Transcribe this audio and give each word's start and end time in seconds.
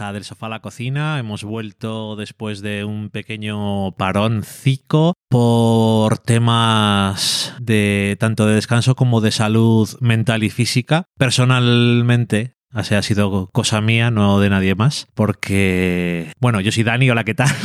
Del 0.00 0.24
Sofá 0.24 0.46
a 0.46 0.48
la 0.48 0.60
Cocina. 0.60 1.18
Hemos 1.18 1.44
vuelto 1.44 2.16
después 2.16 2.62
de 2.62 2.84
un 2.84 3.10
pequeño 3.10 3.92
paroncico 3.92 5.12
por 5.28 6.16
temas 6.18 7.54
de 7.60 8.16
tanto 8.18 8.46
de 8.46 8.54
descanso 8.54 8.96
como 8.96 9.20
de 9.20 9.30
salud 9.30 9.90
mental 10.00 10.42
y 10.42 10.48
física. 10.48 11.04
Personalmente, 11.18 12.56
Ha 12.72 12.84
sido 13.02 13.48
cosa 13.52 13.80
mía, 13.80 14.10
no 14.12 14.38
de 14.38 14.48
nadie 14.48 14.74
más. 14.76 15.08
Porque, 15.14 16.32
bueno, 16.40 16.60
yo 16.60 16.70
soy 16.70 16.84
Dani, 16.84 17.10
hola, 17.10 17.24
¿qué 17.24 17.34
tal? 17.34 17.48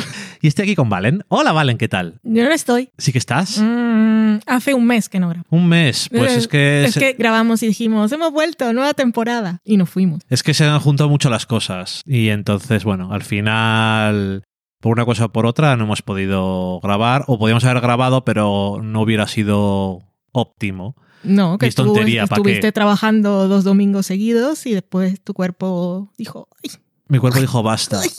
Y 0.41 0.47
estoy 0.47 0.63
aquí 0.63 0.75
con 0.75 0.89
Valen. 0.89 1.23
Hola, 1.27 1.53
Valen, 1.53 1.77
¿qué 1.79 1.87
tal? 1.87 2.19
Yo 2.21 2.43
no 2.43 2.51
estoy. 2.51 2.89
¿Sí 2.99 3.11
que 3.11 3.17
estás? 3.17 3.59
Mm, 3.59 4.35
hace 4.45 4.75
un 4.75 4.85
mes 4.85 5.09
que 5.09 5.19
no 5.19 5.29
grabo. 5.29 5.43
Un 5.49 5.67
mes, 5.67 6.07
pues 6.11 6.33
Eh, 6.33 6.37
es 6.37 6.47
que... 6.47 6.83
Es 6.85 6.93
se- 6.93 6.99
que 6.99 7.13
grabamos 7.13 7.63
y 7.63 7.67
dijimos, 7.67 8.11
hemos 8.11 8.31
vuelto, 8.31 8.71
nueva 8.71 8.93
temporada. 8.93 9.59
Y 9.63 9.77
nos 9.77 9.89
fuimos. 9.89 10.21
Es 10.29 10.43
que 10.43 10.53
se 10.53 10.65
han 10.65 10.79
juntado 10.81 11.09
mucho 11.09 11.31
las 11.31 11.47
cosas. 11.47 12.03
Y 12.05 12.29
entonces, 12.29 12.83
bueno, 12.83 13.11
al 13.11 13.23
final, 13.23 14.43
por 14.81 14.91
una 14.91 15.05
cosa 15.05 15.25
o 15.25 15.29
por 15.31 15.47
otra, 15.47 15.75
no 15.77 15.85
hemos 15.85 16.03
podido 16.03 16.79
grabar. 16.83 17.23
O 17.25 17.39
podíamos 17.39 17.63
haber 17.65 17.81
grabado, 17.81 18.23
pero 18.23 18.81
no 18.83 19.01
hubiera 19.01 19.25
sido 19.27 20.03
óptimo. 20.31 20.95
No, 21.23 21.57
que 21.57 21.65
Y 21.65 21.69
es 21.69 21.71
estuvo- 21.71 21.93
tontería, 21.93 22.27
¿pa' 22.27 22.35
estuviste 22.35 22.71
trabajando 22.71 23.47
dos 23.47 23.63
domingos 23.63 24.05
seguidos 24.05 24.65
y 24.65 24.73
después 24.73 25.19
tu 25.21 25.33
cuerpo 25.33 26.11
dijo, 26.17 26.47
¡ay, 26.63 26.71
Mi 27.07 27.17
cuerpo 27.19 27.39
dijo 27.39 27.63
basta. 27.63 27.99
ay! 28.01 28.09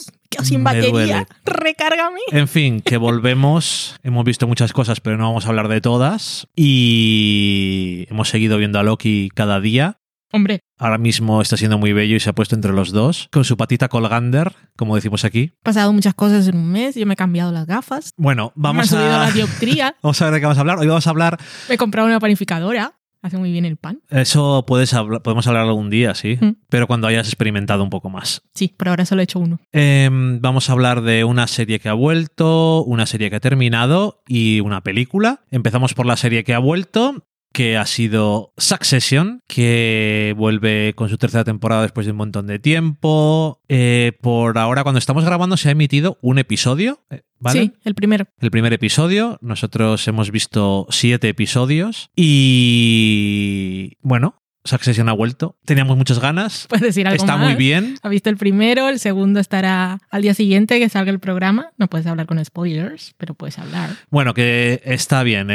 Sin 0.43 0.63
batería, 0.63 1.25
recárgame. 1.45 2.19
En 2.31 2.47
fin, 2.47 2.81
que 2.81 2.97
volvemos. 2.97 3.95
Hemos 4.03 4.23
visto 4.25 4.45
muchas 4.45 4.71
cosas, 4.73 4.99
pero 4.99 5.17
no 5.17 5.23
vamos 5.23 5.45
a 5.45 5.49
hablar 5.49 5.67
de 5.67 5.81
todas. 5.81 6.47
Y 6.55 8.05
hemos 8.09 8.29
seguido 8.29 8.57
viendo 8.57 8.77
a 8.79 8.83
Loki 8.83 9.29
cada 9.33 9.59
día. 9.61 9.99
Hombre, 10.31 10.59
Ahora 10.79 10.97
mismo 10.99 11.41
está 11.41 11.57
siendo 11.57 11.77
muy 11.79 11.91
bello 11.93 12.15
y 12.15 12.19
se 12.19 12.29
ha 12.29 12.33
puesto 12.35 12.53
entre 12.53 12.71
los 12.71 12.91
dos, 12.91 13.29
con 13.31 13.43
su 13.43 13.57
patita 13.57 13.87
colgander, 13.87 14.53
como 14.75 14.95
decimos 14.95 15.25
aquí. 15.25 15.51
han 15.53 15.63
pasado 15.63 15.91
muchas 15.93 16.13
cosas 16.13 16.47
en 16.47 16.55
un 16.57 16.71
mes. 16.71 16.95
Yo 16.95 17.05
me 17.07 17.13
he 17.13 17.17
cambiado 17.17 17.51
las 17.51 17.65
gafas. 17.65 18.11
Bueno, 18.17 18.51
me 18.55 18.61
vamos 18.63 18.89
subido 18.89 19.15
a... 19.15 19.25
la 19.25 19.31
dioptría. 19.31 19.95
Vamos 20.03 20.21
a 20.21 20.25
ver 20.25 20.33
de 20.35 20.39
qué 20.39 20.45
vamos 20.45 20.57
a 20.57 20.61
hablar. 20.61 20.77
Hoy 20.79 20.87
vamos 20.87 21.07
a 21.07 21.09
hablar 21.09 21.37
me 21.69 21.75
he 21.75 21.77
comprado 21.77 22.07
una 22.07 22.19
panificadora. 22.19 22.93
Hace 23.23 23.37
muy 23.39 23.51
bien 23.51 23.65
el 23.65 23.77
pan. 23.77 24.01
Eso 24.09 24.63
puedes 24.67 24.93
hablar- 24.93 25.23
podemos 25.23 25.47
hablar 25.47 25.63
algún 25.65 25.89
día, 25.89 26.13
sí, 26.13 26.37
Mm. 26.39 26.51
pero 26.69 26.85
cuando 26.85 27.07
hayas 27.07 27.27
experimentado 27.27 27.83
un 27.83 27.89
poco 27.89 28.11
más. 28.11 28.43
Sí, 28.53 28.67
por 28.77 28.89
ahora 28.89 29.05
solo 29.05 29.21
he 29.21 29.23
hecho 29.23 29.39
uno. 29.39 29.59
Em, 29.71 30.39
vamos 30.39 30.69
a 30.69 30.73
hablar 30.73 31.01
de 31.01 31.23
una 31.23 31.47
serie 31.47 31.79
que 31.79 31.89
ha 31.89 31.93
vuelto, 31.93 32.83
una 32.83 33.07
serie 33.07 33.31
que 33.31 33.37
ha 33.37 33.39
terminado 33.39 34.21
y 34.27 34.59
una 34.59 34.81
película. 34.81 35.41
Empezamos 35.49 35.95
por 35.95 36.05
la 36.05 36.15
serie 36.15 36.43
que 36.43 36.53
ha 36.53 36.59
vuelto 36.59 37.25
que 37.57 37.75
ha 37.75 37.87
sido 37.87 38.53
Succession, 38.55 39.41
que 39.47 40.35
vuelve 40.37 40.93
con 40.95 41.09
su 41.09 41.17
tercera 41.17 41.43
temporada 41.43 41.81
después 41.81 42.05
de 42.05 42.11
un 42.11 42.19
montón 42.19 42.45
de 42.45 42.59
tiempo. 42.59 43.63
Eh, 43.67 44.11
por 44.21 44.59
ahora, 44.59 44.83
cuando 44.83 44.99
estamos 44.99 45.25
grabando, 45.25 45.57
se 45.57 45.69
ha 45.69 45.71
emitido 45.71 46.19
un 46.21 46.37
episodio, 46.37 47.03
eh, 47.09 47.23
¿vale? 47.39 47.59
Sí, 47.59 47.73
el 47.83 47.95
primero. 47.95 48.25
el 48.41 48.51
primer 48.51 48.73
episodio. 48.73 49.39
Nosotros 49.41 50.07
hemos 50.07 50.29
visto 50.29 50.85
siete 50.91 51.29
episodios 51.29 52.11
y 52.15 53.97
bueno, 54.01 54.35
Succession 54.67 55.09
ha 55.09 55.13
vuelto. 55.13 55.55
Teníamos 55.65 55.97
muchas 55.97 56.19
ganas. 56.19 56.65
Puedes 56.69 56.83
decir 56.83 57.07
algo 57.07 57.15
Está 57.23 57.37
más. 57.37 57.45
muy 57.47 57.55
bien. 57.55 57.95
Ha 58.03 58.09
visto 58.09 58.29
el 58.29 58.37
primero, 58.37 58.89
el 58.89 58.99
segundo 58.99 59.39
estará 59.39 59.99
al 60.09 60.21
día 60.21 60.33
siguiente 60.33 60.79
que 60.79 60.89
salga 60.89 61.11
el 61.11 61.19
programa. 61.19 61.71
No 61.77 61.87
puedes 61.87 62.05
hablar 62.07 62.25
con 62.27 62.43
spoilers, 62.43 63.13
pero 63.17 63.33
puedes 63.33 63.57
hablar. 63.59 63.89
Bueno, 64.09 64.33
que 64.33 64.81
está 64.85 65.23
bien. 65.23 65.47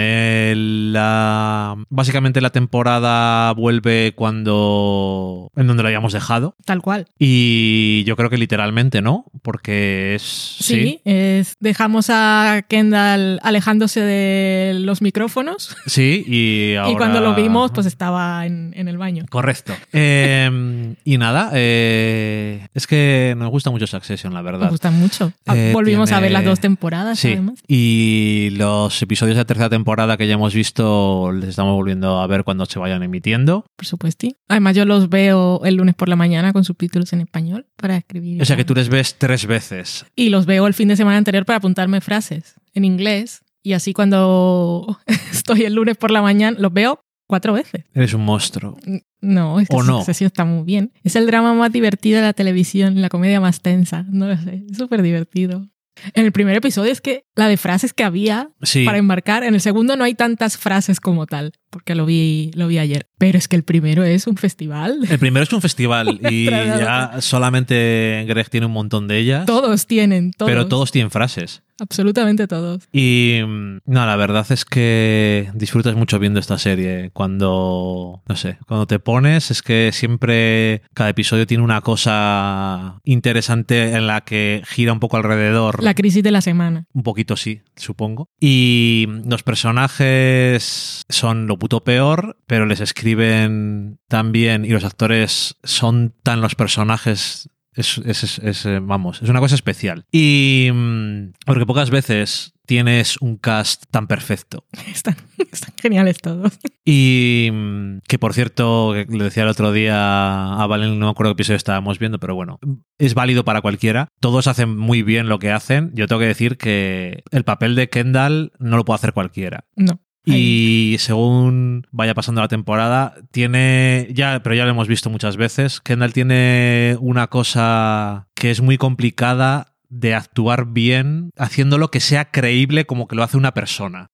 la- 0.92 1.76
básicamente 1.90 2.40
la 2.40 2.50
temporada 2.50 3.52
vuelve 3.52 4.12
cuando 4.14 5.50
en 5.56 5.66
donde 5.66 5.82
lo 5.82 5.88
habíamos 5.88 6.12
dejado 6.12 6.56
Tal 6.64 6.80
cual. 6.82 7.06
y 7.18 8.04
yo 8.04 8.16
creo 8.16 8.30
que 8.30 8.38
literalmente 8.38 9.02
no, 9.02 9.26
porque 9.42 10.14
es 10.14 10.22
Sí, 10.22 11.00
es, 11.04 11.56
dejamos 11.60 12.06
a 12.10 12.62
Kendall 12.68 13.40
alejándose 13.42 14.00
de 14.00 14.74
los 14.80 15.02
micrófonos 15.02 15.76
sí 15.86 16.24
y 16.26 16.76
ahora 16.76 16.90
y 16.92 16.96
cuando 16.96 17.20
lo 17.20 17.34
vimos 17.34 17.70
pues 17.72 17.86
estaba 17.86 18.46
en, 18.46 18.72
en 18.76 18.88
el 18.88 18.98
baño. 19.02 19.24
Correcto. 19.30 19.74
Eh, 19.92 20.94
y 21.04 21.18
nada, 21.18 21.50
eh, 21.54 22.66
es 22.74 22.86
que 22.86 23.34
nos 23.36 23.50
gusta 23.50 23.70
mucho 23.70 23.86
Succession, 23.86 24.32
la 24.34 24.42
verdad. 24.42 24.70
gustan 24.70 24.98
mucho. 24.98 25.32
Ah, 25.46 25.56
Eh, 25.56 25.70
Volvimos 25.74 26.10
a 26.10 26.14
tiene- 26.16 26.22
ver 26.22 26.32
las 26.32 26.44
dos 26.44 26.60
temporadas 26.60 27.18
Sí, 27.18 27.28
además. 27.32 27.60
y 27.68 28.48
los 28.52 29.00
episodios 29.02 29.36
de 29.36 29.40
la 29.42 29.44
tercera 29.46 29.68
temporada 29.68 30.16
que 30.16 30.26
ya 30.26 30.34
hemos 30.34 30.54
visto 30.54 31.30
les 31.32 31.50
estamos 31.50 31.74
volviendo 31.74 32.20
a 32.20 32.26
ver 32.26 32.44
cuando 32.44 32.64
se 32.66 32.78
vayan 32.78 33.02
emitiendo. 33.02 33.64
Por 33.76 33.86
supuesto. 33.86 34.28
Además 34.48 34.76
yo 34.76 34.84
los 34.84 35.08
veo 35.08 35.62
el 35.64 35.74
lunes 35.76 35.94
por 35.94 36.08
la 36.08 36.16
mañana 36.16 36.52
con 36.52 36.64
subtítulos 36.64 37.12
en 37.12 37.20
español 37.22 37.66
para 37.76 37.96
escribir. 37.96 38.40
O 38.40 38.44
sea 38.44 38.56
que 38.56 38.64
tú 38.64 38.74
les 38.74 38.88
ves 38.88 39.16
tres 39.18 39.46
veces. 39.46 40.04
Y 40.14 40.28
los 40.28 40.46
veo 40.46 40.66
el 40.66 40.74
fin 40.74 40.88
de 40.88 40.96
semana 40.96 41.16
anterior 41.18 41.44
para 41.44 41.56
apuntarme 41.58 42.00
frases 42.00 42.54
en 42.74 42.84
inglés. 42.84 43.42
Y 43.64 43.72
así 43.74 43.92
cuando 43.92 44.98
estoy 45.32 45.62
el 45.64 45.74
lunes 45.74 45.96
por 45.96 46.10
la 46.10 46.22
mañana, 46.22 46.56
los 46.60 46.72
veo 46.72 47.00
cuatro 47.32 47.54
veces. 47.54 47.84
Eres 47.94 48.12
un 48.12 48.26
monstruo. 48.26 48.76
No, 49.22 49.58
es 49.58 49.66
que 49.66 49.74
¿O 49.76 49.82
no? 49.82 49.96
Succession 50.00 50.26
está 50.26 50.44
muy 50.44 50.64
bien. 50.64 50.92
Es 51.02 51.16
el 51.16 51.26
drama 51.26 51.54
más 51.54 51.72
divertido 51.72 52.16
de 52.16 52.26
la 52.26 52.34
televisión, 52.34 53.00
la 53.00 53.08
comedia 53.08 53.40
más 53.40 53.62
tensa. 53.62 54.04
No 54.10 54.28
lo 54.28 54.36
sé, 54.36 54.66
es 54.70 54.76
súper 54.76 55.00
divertido. 55.00 55.66
En 56.12 56.26
el 56.26 56.32
primer 56.32 56.56
episodio 56.56 56.92
es 56.92 57.00
que 57.00 57.24
la 57.34 57.48
de 57.48 57.56
frases 57.56 57.94
que 57.94 58.04
había 58.04 58.50
Sí. 58.60 58.84
para 58.84 58.98
embarcar, 58.98 59.44
en 59.44 59.54
el 59.54 59.62
segundo 59.62 59.96
no 59.96 60.04
hay 60.04 60.14
tantas 60.14 60.58
frases 60.58 61.00
como 61.00 61.24
tal, 61.24 61.52
porque 61.72 61.94
lo 61.94 62.04
vi, 62.04 62.50
lo 62.54 62.68
vi 62.68 62.78
ayer. 62.78 63.08
Pero 63.16 63.38
es 63.38 63.48
que 63.48 63.56
el 63.56 63.64
primero 63.64 64.04
es 64.04 64.26
un 64.26 64.36
festival. 64.36 64.98
El 65.08 65.18
primero 65.18 65.42
es 65.42 65.52
un 65.52 65.62
festival 65.62 66.20
y 66.30 66.44
ya 66.44 67.16
solamente 67.20 68.26
Greg 68.28 68.50
tiene 68.50 68.66
un 68.66 68.72
montón 68.72 69.08
de 69.08 69.18
ellas. 69.18 69.46
Todos 69.46 69.86
tienen, 69.86 70.32
todos. 70.32 70.50
Pero 70.50 70.68
todos 70.68 70.92
tienen 70.92 71.10
frases. 71.10 71.62
Absolutamente 71.80 72.46
todos. 72.46 72.88
Y 72.92 73.40
mm, 73.44 73.78
no, 73.86 74.06
la 74.06 74.14
verdad 74.16 74.46
es 74.50 74.64
que 74.64 75.50
disfrutas 75.54 75.96
mucho 75.96 76.18
viendo 76.18 76.38
esta 76.38 76.58
serie. 76.58 77.10
Cuando, 77.12 78.22
no 78.28 78.36
sé, 78.36 78.58
cuando 78.68 78.86
te 78.86 78.98
pones, 78.98 79.50
es 79.50 79.62
que 79.62 79.90
siempre 79.92 80.82
cada 80.94 81.10
episodio 81.10 81.46
tiene 81.46 81.64
una 81.64 81.80
cosa 81.80 83.00
interesante 83.02 83.94
en 83.94 84.06
la 84.06 84.20
que 84.20 84.62
gira 84.66 84.92
un 84.92 85.00
poco 85.00 85.16
alrededor. 85.16 85.82
La 85.82 85.94
crisis 85.94 86.22
de 86.22 86.30
la 86.30 86.40
semana. 86.40 86.84
Un 86.92 87.02
poquito 87.02 87.36
sí, 87.36 87.62
supongo. 87.74 88.28
Y 88.38 89.08
los 89.24 89.42
personajes 89.42 91.02
son 91.08 91.46
lo 91.46 91.58
puto 91.62 91.84
peor, 91.84 92.36
pero 92.48 92.66
les 92.66 92.80
escriben 92.80 94.00
tan 94.08 94.32
bien 94.32 94.64
y 94.64 94.70
los 94.70 94.82
actores 94.84 95.56
son 95.62 96.12
tan 96.24 96.40
los 96.40 96.56
personajes. 96.56 97.48
Es, 97.74 97.98
es- 98.04 98.24
es- 98.24 98.38
es, 98.40 98.66
eh, 98.66 98.80
vamos, 98.82 99.22
es 99.22 99.28
una 99.28 99.38
cosa 99.38 99.54
especial. 99.54 100.04
Y 100.10 100.68
mm, 100.74 101.32
porque 101.46 101.64
pocas 101.64 101.90
veces 101.90 102.52
tienes 102.66 103.16
un 103.20 103.36
cast 103.38 103.84
tan 103.92 104.08
perfecto. 104.08 104.66
Están, 104.92 105.16
están 105.38 105.72
geniales 105.80 106.18
todos. 106.18 106.58
Y 106.84 107.48
mm, 107.52 107.98
que 108.08 108.18
por 108.18 108.34
cierto, 108.34 108.94
le 108.94 109.24
decía 109.24 109.44
el 109.44 109.48
otro 109.48 109.70
día 109.72 110.52
a 110.60 110.66
Valen, 110.66 110.98
no 110.98 111.06
me 111.06 111.10
acuerdo 111.12 111.30
qué 111.30 111.42
episodio 111.42 111.56
estábamos 111.56 111.98
viendo, 112.00 112.18
pero 112.18 112.34
bueno, 112.34 112.58
es 112.98 113.14
válido 113.14 113.44
para 113.44 113.60
cualquiera. 113.62 114.08
Todos 114.20 114.48
hacen 114.48 114.76
muy 114.76 115.02
bien 115.02 115.28
lo 115.28 115.38
que 115.38 115.52
hacen. 115.52 115.92
Yo 115.94 116.06
tengo 116.08 116.20
que 116.20 116.26
decir 116.26 116.58
que 116.58 117.22
el 117.30 117.44
papel 117.44 117.74
de 117.76 117.88
Kendall 117.88 118.52
no 118.58 118.76
lo 118.76 118.84
puede 118.84 118.96
hacer 118.96 119.12
cualquiera. 119.12 119.64
No. 119.76 120.00
Y 120.24 120.96
según 120.98 121.86
vaya 121.90 122.14
pasando 122.14 122.40
la 122.40 122.48
temporada, 122.48 123.14
tiene 123.32 124.08
ya, 124.12 124.40
pero 124.42 124.54
ya 124.54 124.64
lo 124.64 124.70
hemos 124.70 124.88
visto 124.88 125.10
muchas 125.10 125.36
veces, 125.36 125.80
Kendall 125.80 126.12
tiene 126.12 126.96
una 127.00 127.26
cosa 127.26 128.28
que 128.34 128.50
es 128.50 128.60
muy 128.60 128.78
complicada 128.78 129.74
de 129.88 130.14
actuar 130.14 130.66
bien, 130.66 131.30
haciéndolo 131.36 131.90
que 131.90 132.00
sea 132.00 132.30
creíble 132.30 132.86
como 132.86 133.08
que 133.08 133.16
lo 133.16 133.22
hace 133.22 133.36
una 133.36 133.52
persona 133.52 134.08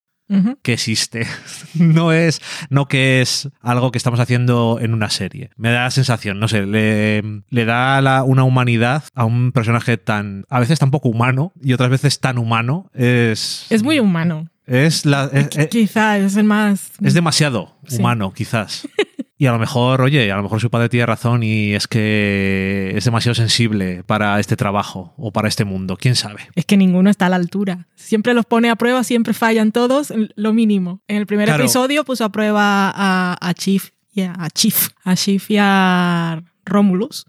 que 0.62 0.74
existe. 0.74 1.26
No 1.74 2.12
es, 2.12 2.40
no 2.70 2.86
que 2.86 3.20
es 3.22 3.48
algo 3.62 3.90
que 3.92 3.98
estamos 3.98 4.20
haciendo 4.20 4.78
en 4.80 4.92
una 4.92 5.08
serie. 5.10 5.50
Me 5.56 5.70
da 5.70 5.84
la 5.84 5.90
sensación, 5.90 6.38
no 6.40 6.48
sé, 6.48 6.66
le, 6.66 7.22
le 7.48 7.64
da 7.64 8.00
la- 8.02 8.24
una 8.24 8.44
humanidad 8.44 9.04
a 9.14 9.24
un 9.24 9.52
personaje 9.52 9.96
tan, 9.96 10.44
a 10.50 10.60
veces 10.60 10.78
tan 10.78 10.90
poco 10.90 11.08
humano 11.08 11.52
y 11.62 11.72
otras 11.72 11.88
veces 11.90 12.20
tan 12.20 12.36
humano. 12.38 12.90
Es, 12.94 13.66
Es 13.70 13.82
muy 13.82 13.98
humano. 14.00 14.48
Es 14.68 15.04
la, 15.06 15.30
es- 15.32 15.56
es- 15.56 15.66
Quizás 15.68 16.20
es 16.20 16.36
el 16.36 16.44
más. 16.44 16.90
es 17.02 17.14
demasiado 17.14 17.74
Sí. 17.86 17.96
humano, 17.98 18.32
quizás. 18.32 18.86
Y 19.40 19.46
a 19.46 19.52
lo 19.52 19.58
mejor, 19.60 20.00
oye, 20.02 20.32
a 20.32 20.36
lo 20.36 20.42
mejor 20.42 20.60
su 20.60 20.68
padre 20.68 20.88
tiene 20.88 21.06
razón 21.06 21.44
y 21.44 21.72
es 21.74 21.86
que 21.86 22.92
es 22.96 23.04
demasiado 23.04 23.36
sensible 23.36 24.02
para 24.04 24.40
este 24.40 24.56
trabajo 24.56 25.14
o 25.16 25.30
para 25.32 25.46
este 25.48 25.64
mundo. 25.64 25.96
¿Quién 25.96 26.16
sabe? 26.16 26.48
Es 26.56 26.64
que 26.64 26.76
ninguno 26.76 27.08
está 27.08 27.26
a 27.26 27.28
la 27.28 27.36
altura. 27.36 27.86
Siempre 27.94 28.34
los 28.34 28.46
pone 28.46 28.68
a 28.68 28.74
prueba, 28.74 29.04
siempre 29.04 29.34
fallan 29.34 29.70
todos, 29.70 30.12
lo 30.34 30.52
mínimo. 30.52 31.02
En 31.06 31.16
el 31.18 31.26
primer 31.26 31.46
Claro. 31.46 31.62
episodio 31.62 32.04
puso 32.04 32.24
a 32.24 32.32
prueba 32.32 32.90
a, 32.94 33.36
a 33.40 33.54
Chief 33.54 33.90
y 34.12 34.22
a, 34.22 34.32
a 34.32 34.50
Chief, 34.50 34.88
a 35.04 35.14
Chief 35.14 35.48
y 35.52 35.56
a 35.60 36.42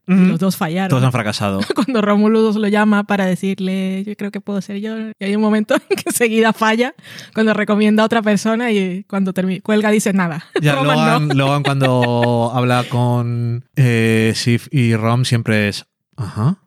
Y 0.07 0.13
Ujú. 0.13 0.23
Los 0.23 0.39
dos 0.39 0.57
fallaron. 0.57 0.89
Todos 0.89 1.03
han 1.03 1.11
fracasado. 1.11 1.59
Cuando 1.75 2.01
Romulus 2.01 2.55
lo 2.55 2.67
llama 2.67 3.03
para 3.03 3.25
decirle, 3.25 4.03
yo 4.03 4.15
creo 4.15 4.31
que 4.31 4.41
puedo 4.41 4.61
ser 4.61 4.77
yo, 4.79 4.97
y 5.19 5.23
hay 5.23 5.35
un 5.35 5.41
momento 5.41 5.75
en 5.89 5.97
que 5.97 6.03
enseguida 6.05 6.53
falla 6.53 6.93
cuando 7.33 7.53
recomienda 7.53 8.03
a 8.03 8.05
otra 8.05 8.21
persona 8.21 8.71
y 8.71 9.03
cuando 9.05 9.33
termina, 9.33 9.61
cuelga 9.61 9.91
dice 9.91 10.13
nada. 10.13 10.45
Ya, 10.61 10.75
Roman 10.75 10.97
Logan, 10.97 11.27
no. 11.29 11.33
Logan 11.33 11.63
cuando 11.63 12.51
habla 12.53 12.83
con 12.89 13.63
eh, 13.75 14.33
Sif 14.35 14.67
y 14.71 14.95
Rom 14.95 15.23
siempre 15.25 15.69
es, 15.69 15.85
ajá. 16.17 16.57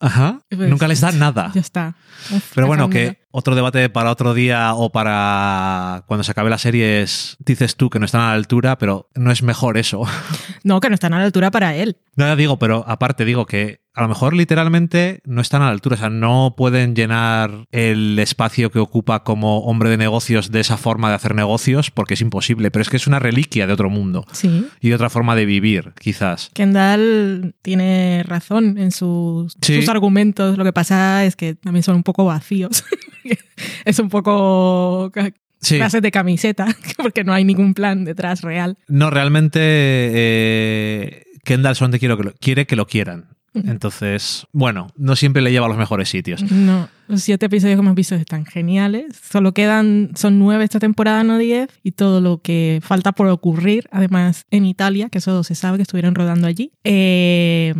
Ajá. 0.00 0.40
Pues, 0.48 0.68
Nunca 0.70 0.88
les 0.88 1.00
dan 1.00 1.18
nada. 1.20 1.50
Ya 1.54 1.60
está. 1.60 1.94
Uf, 2.30 2.52
Pero 2.54 2.66
bueno, 2.66 2.88
que 2.90 3.18
otro 3.30 3.54
debate 3.54 3.88
para 3.90 4.10
otro 4.10 4.32
día 4.34 4.72
o 4.74 4.90
para 4.90 6.04
cuando 6.06 6.24
se 6.24 6.30
acabe 6.30 6.50
la 6.50 6.58
serie 6.58 7.02
es, 7.02 7.36
dices 7.40 7.76
tú 7.76 7.90
que 7.90 7.98
no 7.98 8.06
están 8.06 8.22
a 8.22 8.28
la 8.28 8.32
altura, 8.34 8.78
pero 8.78 9.08
no 9.14 9.30
es 9.30 9.42
mejor 9.42 9.78
eso. 9.78 10.02
No, 10.64 10.80
que 10.80 10.88
no 10.88 10.94
están 10.94 11.14
a 11.14 11.18
la 11.18 11.24
altura 11.24 11.52
para 11.52 11.76
él. 11.76 11.96
Nada 12.16 12.34
digo, 12.34 12.58
pero 12.58 12.84
aparte 12.88 13.24
digo 13.24 13.46
que 13.46 13.82
a 13.94 14.02
lo 14.02 14.08
mejor 14.08 14.34
literalmente 14.34 15.20
no 15.24 15.40
están 15.40 15.62
a 15.62 15.66
la 15.66 15.70
altura, 15.70 15.94
o 15.94 15.98
sea, 15.98 16.10
no 16.10 16.54
pueden 16.56 16.96
llenar 16.96 17.66
el 17.70 18.18
espacio 18.18 18.72
que 18.72 18.80
ocupa 18.80 19.22
como 19.22 19.60
hombre 19.60 19.90
de 19.90 19.96
negocios 19.96 20.50
de 20.50 20.58
esa 20.58 20.76
forma 20.76 21.08
de 21.08 21.14
hacer 21.14 21.36
negocios 21.36 21.92
porque 21.92 22.14
es 22.14 22.20
imposible, 22.20 22.72
pero 22.72 22.82
es 22.82 22.90
que 22.90 22.96
es 22.96 23.06
una 23.06 23.20
reliquia 23.20 23.68
de 23.68 23.72
otro 23.72 23.88
mundo 23.88 24.24
Sí. 24.32 24.66
y 24.80 24.88
de 24.88 24.94
otra 24.96 25.08
forma 25.08 25.36
de 25.36 25.46
vivir, 25.46 25.92
quizás. 26.00 26.50
Kendall 26.52 27.54
tiene 27.62 28.24
razón 28.26 28.76
en 28.78 28.90
sus, 28.90 29.56
Sí. 29.62 29.76
sus 29.76 29.88
argumentos. 29.96 30.56
Lo 30.56 30.64
que 30.64 30.72
pasa 30.72 31.24
es 31.24 31.34
que 31.36 31.54
también 31.54 31.82
son 31.82 31.96
un 31.96 32.02
poco 32.02 32.24
vacíos. 32.24 32.84
es 33.84 33.98
un 33.98 34.08
poco 34.08 35.10
Sí. 35.58 35.78
frases 35.78 36.02
de 36.02 36.12
camiseta, 36.12 36.66
porque 36.98 37.24
no 37.24 37.32
hay 37.32 37.44
ningún 37.44 37.74
plan 37.74 38.04
detrás 38.04 38.42
real. 38.42 38.76
No, 38.88 39.10
realmente 39.10 39.58
eh, 39.62 41.24
Kendall 41.44 41.74
solamente 41.74 41.98
quiere 41.98 42.16
que, 42.16 42.22
lo, 42.22 42.34
quiere 42.34 42.66
que 42.66 42.76
lo 42.76 42.86
quieran. 42.86 43.30
Entonces, 43.64 44.46
bueno, 44.52 44.88
no 44.96 45.16
siempre 45.16 45.40
le 45.40 45.50
lleva 45.50 45.64
a 45.64 45.68
los 45.70 45.78
mejores 45.78 46.10
sitios. 46.10 46.42
No, 46.52 46.90
los 47.08 47.22
siete 47.22 47.46
episodios 47.46 47.76
que 47.76 47.80
hemos 47.80 47.94
visto 47.94 48.14
están 48.14 48.44
geniales. 48.44 49.16
Solo 49.30 49.54
quedan, 49.54 50.10
son 50.14 50.38
nueve 50.38 50.62
esta 50.62 50.78
temporada, 50.78 51.24
no 51.24 51.38
diez, 51.38 51.70
y 51.82 51.92
todo 51.92 52.20
lo 52.20 52.42
que 52.42 52.80
falta 52.82 53.12
por 53.12 53.28
ocurrir, 53.28 53.88
además 53.90 54.44
en 54.50 54.66
Italia, 54.66 55.08
que 55.08 55.18
eso 55.18 55.42
se 55.42 55.54
sabe 55.54 55.78
que 55.78 55.82
estuvieron 55.82 56.14
rodando 56.14 56.46
allí. 56.46 56.70
Eh, 56.84 57.72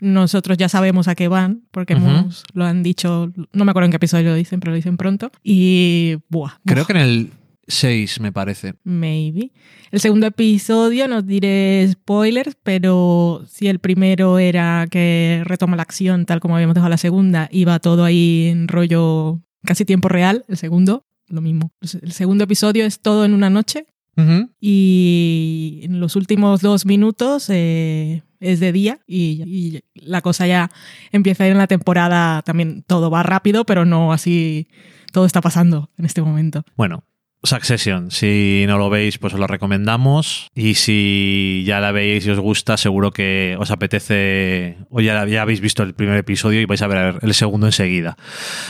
nosotros 0.00 0.56
ya 0.56 0.68
sabemos 0.68 1.08
a 1.08 1.14
qué 1.14 1.28
van, 1.28 1.62
porque 1.70 1.94
hemos, 1.94 2.44
lo 2.52 2.64
han 2.64 2.82
dicho, 2.82 3.32
no 3.52 3.64
me 3.64 3.70
acuerdo 3.70 3.86
en 3.86 3.92
qué 3.92 3.96
episodio 3.96 4.30
lo 4.30 4.34
dicen, 4.34 4.60
pero 4.60 4.72
lo 4.72 4.76
dicen 4.76 4.96
pronto. 4.96 5.30
Y, 5.42 6.16
buah, 6.28 6.58
Creo 6.64 6.86
que 6.86 6.92
en 6.92 6.98
el 6.98 7.30
6, 7.70 8.20
me 8.20 8.32
parece. 8.32 8.74
Maybe. 8.84 9.52
El 9.90 10.00
segundo 10.00 10.26
episodio, 10.26 11.08
no 11.08 11.22
diré 11.22 11.88
spoilers, 11.90 12.56
pero 12.62 13.44
si 13.48 13.68
el 13.68 13.78
primero 13.78 14.38
era 14.38 14.86
que 14.90 15.42
retoma 15.44 15.76
la 15.76 15.82
acción, 15.82 16.26
tal 16.26 16.40
como 16.40 16.56
habíamos 16.56 16.74
dejado 16.74 16.90
la 16.90 16.96
segunda, 16.96 17.48
iba 17.52 17.78
todo 17.78 18.04
ahí 18.04 18.48
en 18.48 18.68
rollo 18.68 19.40
casi 19.64 19.84
tiempo 19.84 20.08
real. 20.08 20.44
El 20.48 20.56
segundo, 20.56 21.06
lo 21.28 21.40
mismo. 21.40 21.72
El 21.80 22.12
segundo 22.12 22.44
episodio 22.44 22.84
es 22.84 23.00
todo 23.00 23.24
en 23.24 23.34
una 23.34 23.50
noche 23.50 23.86
y 24.60 25.80
en 25.82 25.98
los 25.98 26.14
últimos 26.14 26.60
dos 26.60 26.84
minutos 26.84 27.46
eh, 27.48 28.22
es 28.40 28.60
de 28.60 28.72
día 28.72 29.00
y, 29.06 29.80
la 29.94 30.22
cosa 30.22 30.46
ya 30.46 30.70
empieza 31.12 31.44
a 31.44 31.46
ir 31.46 31.52
en 31.52 31.58
la 31.58 31.66
temporada. 31.66 32.42
También 32.42 32.82
todo 32.86 33.10
va 33.10 33.22
rápido, 33.22 33.64
pero 33.64 33.84
no 33.84 34.12
así. 34.12 34.68
Todo 35.12 35.26
está 35.26 35.40
pasando 35.40 35.90
en 35.98 36.06
este 36.06 36.22
momento. 36.22 36.64
Bueno, 36.76 37.04
Succession, 37.42 38.10
si 38.10 38.64
no 38.68 38.76
lo 38.76 38.90
veis, 38.90 39.16
pues 39.16 39.32
os 39.32 39.40
lo 39.40 39.46
recomendamos. 39.46 40.48
Y 40.54 40.74
si 40.74 41.64
ya 41.66 41.80
la 41.80 41.90
veis 41.90 42.26
y 42.26 42.30
os 42.30 42.38
gusta, 42.38 42.76
seguro 42.76 43.12
que 43.12 43.56
os 43.58 43.70
apetece, 43.70 44.76
o 44.90 45.00
ya, 45.00 45.26
ya 45.26 45.42
habéis 45.42 45.60
visto 45.60 45.82
el 45.82 45.94
primer 45.94 46.18
episodio 46.18 46.60
y 46.60 46.66
vais 46.66 46.82
a 46.82 46.86
ver 46.86 47.18
el 47.22 47.34
segundo 47.34 47.66
enseguida. 47.66 48.16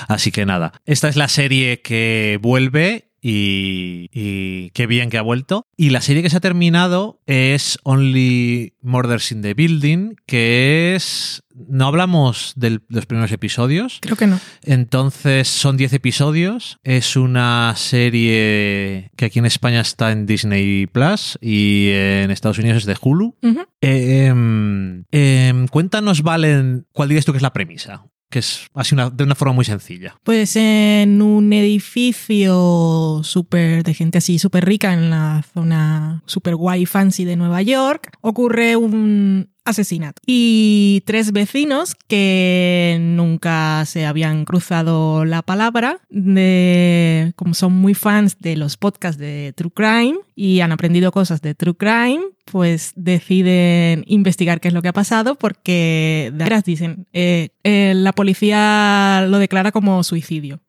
Así 0.06 0.30
que 0.30 0.46
nada, 0.46 0.72
esta 0.84 1.08
es 1.08 1.16
la 1.16 1.28
serie 1.28 1.82
que 1.82 2.38
vuelve. 2.40 3.09
Y, 3.22 4.08
y 4.12 4.70
qué 4.70 4.86
bien 4.86 5.10
que 5.10 5.18
ha 5.18 5.22
vuelto. 5.22 5.66
Y 5.76 5.90
la 5.90 6.00
serie 6.00 6.22
que 6.22 6.30
se 6.30 6.36
ha 6.38 6.40
terminado 6.40 7.20
es 7.26 7.78
Only 7.82 8.74
Murders 8.82 9.30
in 9.32 9.42
the 9.42 9.54
Building, 9.54 10.14
que 10.26 10.94
es... 10.94 11.42
No 11.68 11.86
hablamos 11.88 12.54
de 12.56 12.80
los 12.88 13.04
primeros 13.04 13.32
episodios, 13.32 13.98
Creo 14.00 14.16
que 14.16 14.26
no. 14.26 14.40
entonces 14.62 15.46
son 15.48 15.76
10 15.76 15.92
episodios. 15.92 16.78
Es 16.84 17.16
una 17.16 17.74
serie 17.76 19.10
que 19.16 19.26
aquí 19.26 19.40
en 19.40 19.46
España 19.46 19.80
está 19.80 20.12
en 20.12 20.24
Disney 20.24 20.86
Plus 20.86 21.36
y 21.42 21.88
en 21.90 22.30
Estados 22.30 22.58
Unidos 22.58 22.78
es 22.78 22.86
de 22.86 22.96
Hulu. 23.00 23.36
Eh, 23.82 24.26
em, 24.28 25.04
em, 25.10 25.66
cuéntanos, 25.68 26.22
Valen, 26.22 26.86
cuál 26.92 27.08
dirías 27.10 27.24
tú 27.26 27.32
que 27.32 27.38
es 27.38 27.42
la 27.42 27.52
premisa. 27.52 28.04
Que 28.30 28.38
es 28.38 28.68
así 28.74 28.94
una, 28.94 29.10
de 29.10 29.24
una 29.24 29.34
forma 29.34 29.54
muy 29.54 29.64
sencilla. 29.64 30.16
Pues 30.22 30.54
en 30.56 31.20
un 31.20 31.52
edificio 31.52 33.20
súper 33.22 33.82
de 33.82 33.94
gente 33.94 34.18
así 34.18 34.38
súper 34.38 34.64
rica 34.64 34.92
en 34.92 35.10
la 35.10 35.44
zona 35.52 36.22
súper 36.26 36.54
guay 36.54 36.86
fancy 36.86 37.24
de 37.24 37.36
Nueva 37.36 37.60
York 37.62 38.12
ocurre 38.20 38.76
un 38.76 39.50
asesinato. 39.64 40.22
Y 40.26 41.02
tres 41.06 41.32
vecinos 41.32 41.94
que 42.06 42.98
nunca 43.00 43.84
se 43.86 44.06
habían 44.06 44.44
cruzado 44.44 45.24
la 45.24 45.42
palabra 45.42 46.00
de 46.08 47.32
como 47.36 47.54
son 47.54 47.74
muy 47.74 47.94
fans 47.94 48.38
de 48.40 48.56
los 48.56 48.76
podcasts 48.76 49.18
de 49.18 49.52
True 49.56 49.72
Crime 49.72 50.18
y 50.34 50.60
han 50.60 50.72
aprendido 50.72 51.12
cosas 51.12 51.42
de 51.42 51.54
True 51.54 51.74
Crime 51.74 52.22
pues 52.44 52.92
deciden 52.96 54.04
investigar 54.06 54.60
qué 54.60 54.68
es 54.68 54.74
lo 54.74 54.82
que 54.82 54.88
ha 54.88 54.92
pasado 54.92 55.36
porque 55.36 56.30
de 56.32 56.44
veras 56.44 56.64
dicen 56.64 57.06
eh, 57.12 57.50
eh, 57.62 57.92
la 57.94 58.12
policía 58.12 59.26
lo 59.28 59.38
declara 59.38 59.72
como 59.72 60.02
suicidio 60.02 60.60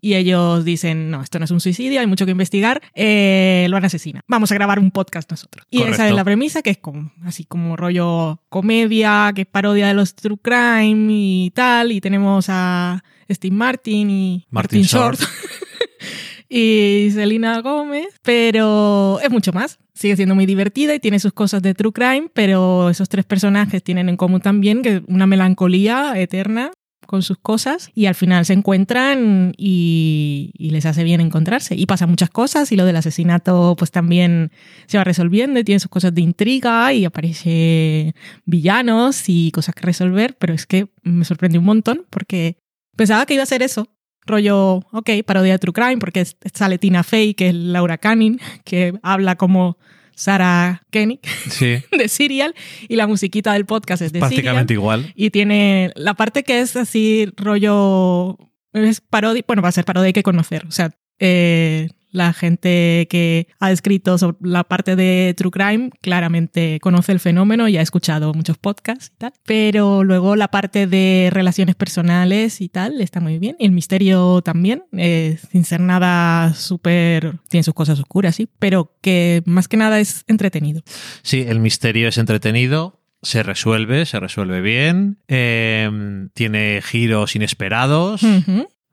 y 0.00 0.14
ellos 0.14 0.64
dicen, 0.64 1.10
no, 1.10 1.22
esto 1.22 1.38
no 1.38 1.44
es 1.44 1.50
un 1.50 1.60
suicidio, 1.60 2.00
hay 2.00 2.06
mucho 2.06 2.24
que 2.24 2.32
investigar, 2.32 2.80
eh, 2.94 3.66
lo 3.68 3.76
han 3.76 3.84
asesinado. 3.84 4.24
Vamos 4.28 4.50
a 4.50 4.54
grabar 4.54 4.78
un 4.78 4.90
podcast 4.90 5.30
nosotros. 5.30 5.66
Y 5.70 5.82
esa 5.82 6.08
es 6.08 6.14
la 6.14 6.24
premisa, 6.24 6.62
que 6.62 6.70
es 6.70 6.78
como, 6.78 7.12
así 7.24 7.44
como 7.44 7.76
rollo 7.76 8.40
comedia, 8.48 9.32
que 9.34 9.42
es 9.42 9.46
parodia 9.46 9.88
de 9.88 9.94
los 9.94 10.14
True 10.14 10.38
Crime 10.40 11.06
y 11.10 11.50
tal. 11.54 11.92
Y 11.92 12.00
tenemos 12.00 12.46
a 12.48 13.04
Steve 13.30 13.54
Martin 13.54 14.10
y 14.10 14.46
Martin 14.50 14.82
Short. 14.82 15.20
y 16.48 17.10
Selena 17.12 17.60
Gómez, 17.60 18.08
pero 18.22 19.20
es 19.22 19.30
mucho 19.30 19.52
más. 19.52 19.78
Sigue 19.94 20.16
siendo 20.16 20.34
muy 20.34 20.46
divertida 20.46 20.94
y 20.94 21.00
tiene 21.00 21.20
sus 21.20 21.32
cosas 21.32 21.62
de 21.62 21.74
True 21.74 21.92
Crime, 21.92 22.30
pero 22.32 22.88
esos 22.88 23.08
tres 23.08 23.26
personajes 23.26 23.82
tienen 23.82 24.08
en 24.08 24.16
común 24.16 24.40
también 24.40 24.82
que 24.82 25.02
una 25.08 25.26
melancolía 25.26 26.14
eterna 26.16 26.72
con 27.10 27.22
sus 27.22 27.38
cosas 27.38 27.90
y 27.92 28.06
al 28.06 28.14
final 28.14 28.46
se 28.46 28.52
encuentran 28.52 29.52
y, 29.56 30.52
les 30.56 30.86
hace 30.86 31.02
bien 31.02 31.20
encontrarse. 31.20 31.74
Y 31.74 31.86
pasan 31.86 32.08
muchas 32.08 32.30
cosas 32.30 32.70
y 32.70 32.76
lo 32.76 32.84
del 32.84 32.94
asesinato 32.94 33.74
pues 33.76 33.90
también 33.90 34.52
se 34.86 34.96
va 34.96 35.02
resolviendo 35.02 35.58
y 35.58 35.64
tiene 35.64 35.80
sus 35.80 35.90
cosas 35.90 36.14
de 36.14 36.20
intriga 36.20 36.92
y 36.92 37.04
aparece 37.04 38.14
villanos 38.44 39.24
y 39.26 39.50
cosas 39.50 39.74
que 39.74 39.86
resolver, 39.86 40.36
pero 40.38 40.54
es 40.54 40.66
que 40.66 40.86
me 41.02 41.24
sorprendió 41.24 41.58
un 41.58 41.66
montón 41.66 42.06
porque 42.10 42.58
pensaba 42.96 43.26
que 43.26 43.34
iba 43.34 43.42
a 43.42 43.46
ser 43.46 43.64
eso. 43.64 43.88
Rollo, 44.24 44.76
ok, 44.92 45.10
parodia 45.26 45.54
de 45.54 45.58
True 45.58 45.72
Crime, 45.72 45.98
porque 45.98 46.24
sale 46.54 46.78
Tina 46.78 47.02
Fey, 47.02 47.34
que 47.34 47.48
es 47.48 47.54
Laura 47.56 47.98
Canning, 47.98 48.38
que 48.64 48.94
habla 49.02 49.34
como 49.34 49.78
Sarah 50.20 50.82
Koenig 50.92 51.20
Sí, 51.48 51.78
de 51.96 52.08
Serial, 52.08 52.54
y 52.88 52.96
la 52.96 53.06
musiquita 53.06 53.54
del 53.54 53.64
podcast 53.64 54.02
es 54.02 54.12
de 54.12 54.18
Serial. 54.18 54.30
prácticamente 54.30 54.74
igual. 54.74 55.12
Y 55.14 55.30
tiene 55.30 55.92
la 55.96 56.12
parte 56.12 56.42
que 56.42 56.60
es 56.60 56.76
así, 56.76 57.32
rollo. 57.36 58.36
Es 58.74 59.00
parodia. 59.00 59.42
Bueno, 59.46 59.62
va 59.62 59.70
a 59.70 59.72
ser 59.72 59.86
parodia, 59.86 60.08
hay 60.08 60.12
que 60.12 60.22
conocer. 60.22 60.66
O 60.66 60.72
sea, 60.72 60.90
eh, 61.18 61.88
la 62.10 62.32
gente 62.32 63.06
que 63.10 63.48
ha 63.58 63.70
escrito 63.70 64.18
sobre 64.18 64.36
la 64.42 64.64
parte 64.64 64.96
de 64.96 65.34
True 65.36 65.50
Crime 65.50 65.90
claramente 66.00 66.78
conoce 66.80 67.12
el 67.12 67.20
fenómeno 67.20 67.68
y 67.68 67.76
ha 67.76 67.82
escuchado 67.82 68.34
muchos 68.34 68.58
podcasts 68.58 69.12
y 69.14 69.18
tal. 69.18 69.32
Pero 69.44 70.04
luego 70.04 70.36
la 70.36 70.48
parte 70.48 70.86
de 70.86 71.28
relaciones 71.32 71.76
personales 71.76 72.60
y 72.60 72.68
tal 72.68 73.00
está 73.00 73.20
muy 73.20 73.38
bien. 73.38 73.56
Y 73.58 73.66
el 73.66 73.72
misterio 73.72 74.42
también, 74.42 74.84
eh, 74.96 75.38
sin 75.50 75.64
ser 75.64 75.80
nada 75.80 76.54
súper. 76.54 77.38
Tiene 77.48 77.64
sus 77.64 77.74
cosas 77.74 77.98
oscuras, 77.98 78.36
sí. 78.36 78.48
Pero 78.58 78.96
que 79.00 79.42
más 79.46 79.68
que 79.68 79.76
nada 79.76 80.00
es 80.00 80.24
entretenido. 80.26 80.82
Sí, 81.22 81.44
el 81.46 81.60
misterio 81.60 82.08
es 82.08 82.18
entretenido, 82.18 83.00
se 83.22 83.42
resuelve, 83.42 84.06
se 84.06 84.18
resuelve 84.18 84.60
bien, 84.60 85.18
eh, 85.28 85.90
tiene 86.34 86.80
giros 86.82 87.36
inesperados. 87.36 88.22